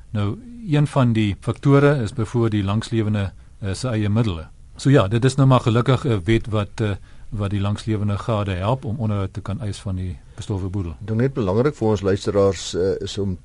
Nou 0.09 0.37
een 0.67 0.87
van 0.87 1.13
die 1.13 1.35
faktore 1.39 2.01
is 2.01 2.13
byvoorbeeld 2.13 2.51
die 2.51 2.63
langslewende 2.63 3.31
uh, 3.63 3.73
se 3.73 3.87
eie 3.87 4.09
middele. 4.09 4.47
So 4.75 4.89
ja, 4.89 5.07
dit 5.07 5.25
is 5.25 5.35
nou 5.35 5.47
maar 5.47 5.59
gelukkig 5.59 6.05
'n 6.05 6.21
wet 6.23 6.47
wat 6.47 6.81
uh, 6.81 6.91
wat 7.29 7.49
die 7.49 7.61
langslewende 7.61 8.17
gade 8.17 8.51
help 8.51 8.85
om 8.85 8.95
onderhoud 8.97 9.33
te 9.33 9.41
kan 9.41 9.61
eis 9.61 9.79
van 9.79 9.95
die 9.95 10.17
bestorwe 10.35 10.67
boedel. 10.67 10.95
Dit 10.99 11.09
is 11.09 11.21
net 11.21 11.33
belangrik 11.33 11.75
vir 11.75 11.87
ons 11.87 12.01
luisteraars 12.01 12.73
uh, 12.73 12.95
is 12.99 13.17
om 13.17 13.37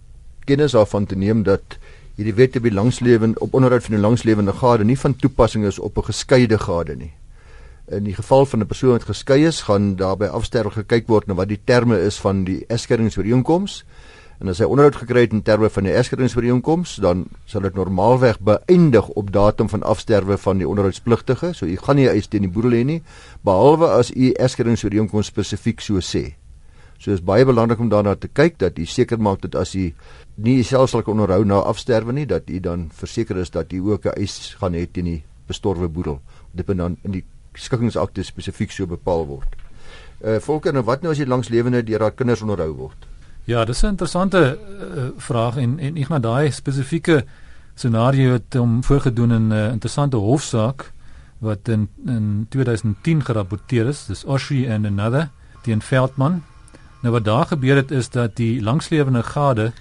kennis 0.44 0.72
daarvan 0.72 1.06
te 1.06 1.16
neem 1.16 1.42
dat 1.42 1.78
hierdie 2.14 2.34
wet 2.34 2.56
op 2.56 2.62
die 2.62 2.72
langslewende 2.74 3.40
op 3.42 3.54
onderhoud 3.54 3.82
van 3.82 3.96
die 3.96 4.02
langslewende 4.02 4.52
gade 4.52 4.84
nie 4.84 4.98
van 4.98 5.16
toepassing 5.16 5.64
is 5.66 5.78
op 5.78 5.98
'n 5.98 6.10
geskeide 6.10 6.58
gade 6.58 6.96
nie. 6.96 7.12
In 7.90 8.04
die 8.04 8.14
geval 8.14 8.46
van 8.46 8.60
'n 8.60 8.66
persoon 8.66 8.90
wat 8.90 9.04
geskei 9.04 9.46
is, 9.46 9.62
gaan 9.62 9.96
daarby 9.96 10.24
afsterwe 10.24 10.70
gekyk 10.70 11.06
word 11.06 11.26
na 11.26 11.34
wat 11.34 11.48
die 11.48 11.60
terme 11.64 11.98
is 12.00 12.20
van 12.20 12.44
die 12.44 12.64
eskeringsooreeenkoms. 12.66 13.84
En 14.40 14.48
as 14.48 14.58
hy 14.58 14.64
onderhoud 14.64 14.96
gekry 14.96 15.20
het 15.20 15.32
in 15.32 15.42
terme 15.42 15.70
van 15.70 15.82
die 15.82 15.92
eskeringsooreeenkoms, 15.92 16.96
dan 16.96 17.26
sal 17.44 17.60
dit 17.60 17.74
normaalweg 17.74 18.40
beëindig 18.40 19.08
op 19.08 19.32
datum 19.32 19.68
van 19.68 19.82
afsterwe 19.82 20.38
van 20.38 20.58
die 20.58 20.68
onderhoudspligtige. 20.68 21.52
So 21.52 21.66
u 21.66 21.76
gaan 21.76 21.96
nie 21.96 22.08
eis 22.08 22.26
teen 22.26 22.42
die 22.42 22.50
boedel 22.50 22.70
hê 22.70 22.84
nie, 22.84 23.02
behalwe 23.40 23.86
as 23.86 24.10
u 24.10 24.30
eskeringsooreeenkoms 24.30 25.26
spesifiek 25.26 25.80
so 25.80 26.00
sê. 26.00 26.34
So 27.04 27.12
is 27.12 27.20
baie 27.20 27.44
belangrik 27.44 27.82
om 27.84 27.90
daarna 27.92 28.14
te 28.16 28.30
kyk 28.32 28.54
dat 28.62 28.78
u 28.80 28.86
seker 28.88 29.20
maak 29.20 29.42
dat 29.42 29.58
as 29.60 29.74
u 29.76 29.90
nie 30.40 30.62
selfs 30.64 30.94
sal 30.94 31.02
onderhou 31.04 31.42
na 31.44 31.58
afsterwe 31.60 32.14
nie, 32.16 32.24
dat 32.26 32.48
u 32.48 32.60
dan 32.64 32.86
verseker 32.96 33.36
is 33.36 33.50
dat 33.50 33.72
u 33.72 33.92
ook 33.92 34.06
'n 34.06 34.16
eis 34.16 34.56
gaan 34.60 34.72
hê 34.72 34.86
teen 34.92 35.04
die 35.04 35.22
bestorwe 35.46 35.88
boedel. 35.88 36.20
Moet 36.52 36.76
dan 36.76 36.96
in 37.02 37.10
die 37.10 37.24
skikkingsakte 37.52 38.22
spesifiek 38.22 38.70
so 38.70 38.86
bepaal 38.86 39.26
word. 39.26 39.56
Uh 40.24 40.40
volker 40.40 40.72
nou 40.72 40.84
wat 40.84 41.02
nou 41.02 41.12
as 41.12 41.18
jy 41.18 41.26
langs 41.26 41.48
lewende 41.48 41.82
deur 41.82 42.00
haar 42.00 42.14
kinders 42.14 42.42
onderhou 42.42 42.72
word? 42.72 43.06
Ja, 43.44 43.64
dis 43.64 43.82
'n 43.82 43.86
interessante 43.86 44.58
uh, 44.58 45.08
vraag 45.16 45.56
en 45.56 45.78
en 45.78 45.96
ek 45.96 46.08
na 46.08 46.18
daai 46.18 46.50
spesifieke 46.50 47.24
scenario 47.74 48.32
het 48.32 48.54
hom 48.54 48.84
voorgedoen 48.84 49.30
in 49.30 49.48
'n 49.48 49.52
uh, 49.52 49.72
interessante 49.72 50.16
hofsaak 50.16 50.92
wat 51.38 51.68
in 51.68 51.88
in 52.06 52.46
2010 52.48 53.24
gerapporteer 53.24 53.86
is. 53.86 54.06
Dis 54.06 54.24
Oshie 54.24 54.72
and 54.72 54.86
another 54.86 55.30
teen 55.62 55.82
Veldman. 55.82 56.42
Nou 57.04 57.12
wat 57.12 57.24
daar 57.24 57.46
gebeur 57.46 57.76
het 57.76 57.90
is 57.90 58.08
dat 58.08 58.36
die 58.36 58.62
langslewende 58.62 59.22
gade 59.22 59.72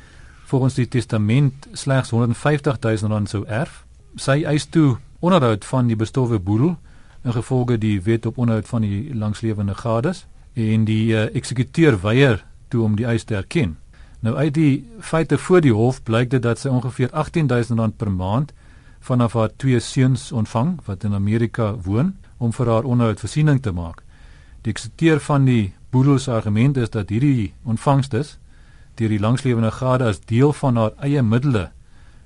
volgens 0.43 0.73
die 0.73 0.87
testament 0.87 1.67
slegs 1.71 2.09
150 2.09 2.79
000 2.79 2.95
rand 3.11 3.29
sou 3.29 3.45
erf. 3.47 3.85
Sy 4.15 4.43
eis 4.43 4.65
toe 4.65 4.97
onderhoud 5.19 5.65
van 5.65 5.87
die 5.87 5.95
bestowwe 5.95 6.39
boedel 6.39 6.75
in 7.23 7.31
gevolge 7.31 7.77
die 7.77 8.01
wet 8.01 8.25
op 8.25 8.37
onderhoud 8.37 8.67
van 8.67 8.81
die 8.81 9.15
langslewende 9.15 9.73
gades 9.73 10.25
en 10.53 10.83
die 10.85 11.13
uh, 11.13 11.21
eksekuteur 11.35 11.95
weier 12.01 12.43
toe 12.67 12.83
om 12.83 12.97
die 12.99 13.07
eis 13.07 13.23
te 13.23 13.35
erken. 13.39 13.77
Nou 14.19 14.35
uit 14.35 14.53
die 14.53 14.83
feite 14.99 15.37
voor 15.37 15.61
die 15.63 15.73
hof 15.73 16.01
blyk 16.03 16.29
dit 16.29 16.43
dat 16.43 16.59
sy 16.59 16.67
ongeveer 16.67 17.09
18000 17.11 17.79
rand 17.79 17.97
per 17.97 18.11
maand 18.11 18.51
vanaf 18.99 19.33
haar 19.39 19.55
twee 19.55 19.79
seuns 19.79 20.31
ontvang 20.31 20.75
wat 20.85 21.07
in 21.07 21.15
Amerika 21.15 21.71
woon 21.87 22.17
om 22.37 22.51
vir 22.51 22.67
haar 22.67 22.83
onderhoud 22.83 23.23
voorsiening 23.23 23.61
te 23.63 23.71
maak. 23.71 24.03
Die 24.61 24.75
eksekuteur 24.75 25.23
van 25.23 25.47
die 25.47 25.71
boedel 25.93 26.19
se 26.19 26.31
argument 26.31 26.77
is 26.77 26.89
dat 26.89 27.09
hierdie 27.13 27.53
ontvangstes 27.63 28.37
deur 28.97 29.11
die 29.13 29.21
langslewende 29.21 29.71
gade 29.71 30.09
as 30.09 30.21
deel 30.29 30.53
van 30.53 30.77
haar 30.77 30.93
eie 31.05 31.21
middele 31.21 31.69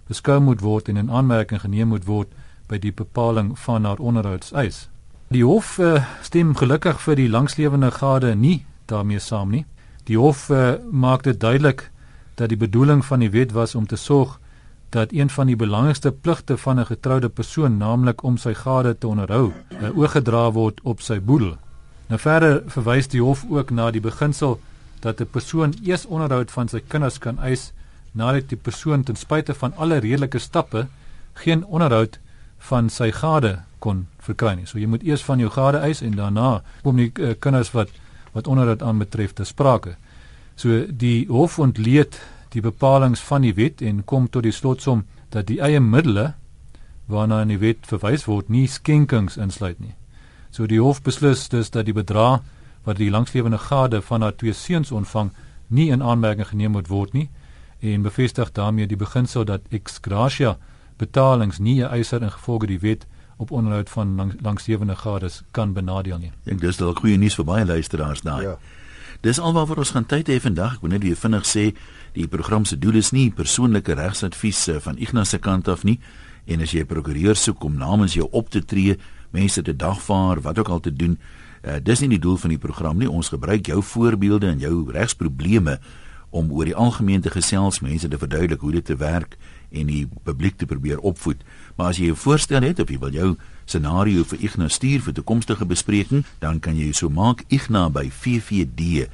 beskou 0.08 0.40
moet 0.44 0.64
word 0.64 0.88
en 0.88 0.98
in 0.98 1.12
aanmerking 1.12 1.62
geneem 1.62 1.92
moet 1.92 2.08
word 2.08 2.32
by 2.72 2.80
die 2.80 2.94
bepaling 2.96 3.54
van 3.60 3.86
haar 3.88 4.00
onderhoudseis. 4.00 4.88
Die 5.32 5.44
hof 5.44 5.78
uh, 5.84 6.00
stem 6.24 6.56
gelukkig 6.56 7.00
vir 7.04 7.20
die 7.20 7.30
langslewende 7.32 7.92
gade 7.92 8.34
nie 8.36 8.66
daarmee 8.88 9.20
saam 9.20 9.52
nie. 9.52 9.66
Die 10.08 10.16
hof 10.20 10.48
uh, 10.50 10.80
maak 10.92 11.28
dit 11.28 11.40
duidelik 11.40 11.90
dat 12.40 12.50
die 12.50 12.60
bedoeling 12.60 13.04
van 13.06 13.20
die 13.20 13.32
wet 13.36 13.52
was 13.52 13.76
om 13.76 13.88
te 13.88 14.00
sorg 14.00 14.40
dat 14.96 15.12
een 15.12 15.30
van 15.30 15.52
die 15.52 15.60
belangrikste 15.60 16.12
pligte 16.12 16.58
van 16.58 16.80
'n 16.80 16.86
getroude 16.86 17.30
persoon, 17.30 17.78
naamlik 17.78 18.24
om 18.24 18.38
sy 18.38 18.54
gade 18.54 18.98
te 18.98 19.08
onderhou, 19.08 19.52
uh, 19.52 19.98
oorgedra 19.98 20.52
word 20.52 20.80
op 20.84 21.02
sy 21.02 21.20
boedel. 21.20 21.58
Nou 22.08 22.20
verder 22.20 22.62
verwys 22.72 23.10
die 23.12 23.22
hof 23.22 23.44
ook 23.50 23.72
na 23.76 23.90
die 23.92 24.02
beginsel 24.02 24.60
dat 25.04 25.20
'n 25.22 25.30
persoon 25.32 25.74
eers 25.84 26.06
onderhoud 26.06 26.52
van 26.52 26.68
sy 26.68 26.80
kinders 26.80 27.18
kan 27.20 27.40
eis 27.40 27.72
nadat 28.12 28.50
die 28.50 28.58
persoon 28.58 29.04
ten 29.04 29.16
spyte 29.16 29.54
van 29.54 29.74
alle 29.76 29.98
redelike 29.98 30.40
stappe 30.40 30.88
geen 31.34 31.66
onderhoud 31.66 32.20
van 32.58 32.90
sy 32.90 33.12
gade 33.12 33.60
kon 33.80 34.08
verkry 34.20 34.56
nie. 34.56 34.66
So 34.66 34.80
jy 34.80 34.88
moet 34.88 35.04
eers 35.04 35.24
van 35.24 35.40
jou 35.40 35.50
gade 35.50 35.78
eis 35.78 36.02
en 36.02 36.16
daarna 36.16 36.62
kom 36.84 36.96
die 36.96 37.12
uh, 37.20 37.34
kinders 37.40 37.72
wat 37.72 37.90
wat 38.34 38.48
onder 38.48 38.66
dit 38.66 38.82
aanbetref 38.82 39.34
te 39.34 39.44
sprake. 39.44 39.96
So 40.56 40.86
die 40.90 41.28
hof 41.28 41.60
ontleed 41.60 42.20
die 42.50 42.62
bepalinge 42.62 43.16
van 43.16 43.42
die 43.42 43.54
wet 43.54 43.82
en 43.82 44.06
kom 44.06 44.30
tot 44.30 44.44
die 44.44 44.52
slotsom 44.52 45.06
dat 45.30 45.48
die 45.48 45.60
eie 45.62 45.80
middele 45.80 46.34
waarna 47.06 47.42
in 47.42 47.48
die 47.48 47.62
wet 47.62 47.88
verwys 47.88 48.26
word 48.26 48.50
nie 48.50 48.68
skenkings 48.68 49.38
insluit 49.38 49.80
nie. 49.80 49.96
So 50.50 50.66
die 50.66 50.82
hof 50.82 51.02
beslis 51.02 51.48
dus 51.50 51.70
dat 51.70 51.86
die 51.86 51.94
bedrag 51.94 52.42
wat 52.84 52.98
die 52.98 53.10
langslewende 53.12 53.58
gade 53.58 54.02
van 54.02 54.22
haar 54.22 54.36
twee 54.36 54.54
seuns 54.54 54.92
ontvang 54.92 55.32
nie 55.68 55.90
in 55.92 56.04
aanmerking 56.04 56.48
geneem 56.48 56.72
moet 56.72 56.88
word 56.88 57.14
nie 57.14 57.30
en 57.80 58.02
bevestig 58.02 58.52
daarmee 58.52 58.88
die 58.88 58.98
beginsel 58.98 59.46
dat 59.46 59.62
ex 59.70 60.00
gratia 60.02 60.58
betalings 60.98 61.60
nie 61.60 61.84
'n 61.84 61.90
eiser 61.90 62.22
in 62.22 62.32
gevolge 62.32 62.68
die 62.68 62.80
wet 62.80 63.06
op 63.38 63.52
onderhoud 63.52 63.90
van 63.90 64.16
lang, 64.16 64.34
langsewende 64.42 64.96
gades 64.96 65.44
kan 65.52 65.74
benadeel 65.74 66.18
nie. 66.18 66.32
Ek 66.46 66.60
dis 66.62 66.78
dalk 66.78 67.00
goeie 67.00 67.18
nuus 67.18 67.36
vir 67.36 67.46
baie 67.46 67.66
luisteraars 67.66 68.22
daai. 68.22 68.44
Ja. 68.44 68.58
Dis 69.22 69.40
alwaar 69.40 69.78
ons 69.78 69.92
gaan 69.92 70.06
tyd 70.06 70.28
hê 70.28 70.40
vandag. 70.42 70.78
Ek 70.78 70.82
wil 70.82 70.90
net 70.90 71.04
weer 71.04 71.16
vinnig 71.16 71.46
sê 71.46 71.76
die 72.14 72.28
program 72.28 72.66
se 72.66 72.78
doel 72.78 72.96
is 72.96 73.12
nie 73.12 73.30
persoonlike 73.32 73.94
regsadvies 73.94 74.68
eh, 74.68 74.80
van 74.80 74.98
Ignas 74.98 75.30
se 75.30 75.38
kant 75.38 75.68
af 75.68 75.84
nie 75.84 76.00
en 76.48 76.62
as 76.62 76.72
jy 76.72 76.82
'n 76.82 76.86
prokureur 76.86 77.36
soek 77.36 77.64
om 77.64 77.78
namens 77.78 78.14
jou 78.14 78.28
op 78.32 78.50
te 78.50 78.66
tree, 78.66 78.98
mense 79.32 79.62
te 79.62 79.76
dagvaar, 79.76 80.42
wat 80.42 80.60
ook 80.60 80.68
al 80.68 80.80
te 80.80 80.94
doen, 80.94 81.18
uh, 81.64 81.78
dis 81.84 82.00
nie 82.00 82.10
die 82.10 82.20
doel 82.20 82.38
van 82.38 82.50
die 82.50 82.62
program 82.62 82.98
nie. 82.98 83.10
Ons 83.10 83.30
gebruik 83.30 83.66
jou 83.66 83.84
voorbeelde 83.84 84.48
en 84.48 84.60
jou 84.60 84.92
regsprobleme 84.92 85.80
om 86.30 86.52
oor 86.52 86.66
die 86.66 86.76
algemeen 86.76 87.22
te 87.22 87.30
gesels, 87.32 87.80
mense 87.80 88.08
te 88.08 88.18
verduidelik 88.18 88.62
hoe 88.62 88.72
dit 88.72 88.86
te 88.86 88.96
werk 88.96 89.38
en 89.72 89.88
die 89.88 90.08
publiek 90.24 90.58
te 90.58 90.66
probeer 90.66 91.00
opvoed. 91.00 91.38
Maar 91.76 91.88
as 91.88 91.98
jy 91.98 92.10
'n 92.12 92.16
voorstel 92.16 92.62
het 92.62 92.80
of 92.80 92.90
jy 92.90 93.00
wil 93.00 93.12
jou 93.12 93.36
scenario 93.66 94.24
vir 94.24 94.40
Ignas 94.40 94.74
stuur 94.74 95.02
vir 95.02 95.14
toekomstige 95.14 95.66
bespreking, 95.66 96.26
dan 96.40 96.60
kan 96.60 96.76
jy 96.78 96.92
so 96.92 97.10
maak 97.10 97.44
Ignas 97.48 97.92
by 97.92 98.10
ffd.co.za. 98.10 99.08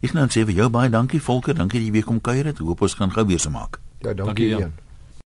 Ignas 0.00 0.32
sê 0.32 0.44
vir 0.44 0.54
jou 0.54 0.68
baie 0.68 0.90
dankie 0.90 1.20
Volker, 1.20 1.54
dankie 1.54 1.78
dat 1.78 1.86
jy 1.86 1.92
weer 1.92 2.04
kom 2.04 2.20
kuier 2.20 2.44
het. 2.44 2.58
Hoop 2.58 2.80
ons 2.80 2.94
gaan 2.94 3.12
gou 3.12 3.26
weer 3.26 3.38
so 3.38 3.50
maak. 3.50 3.80
Ja, 4.00 4.14
dankie, 4.14 4.24
dankie 4.24 4.48
Jan. 4.48 4.89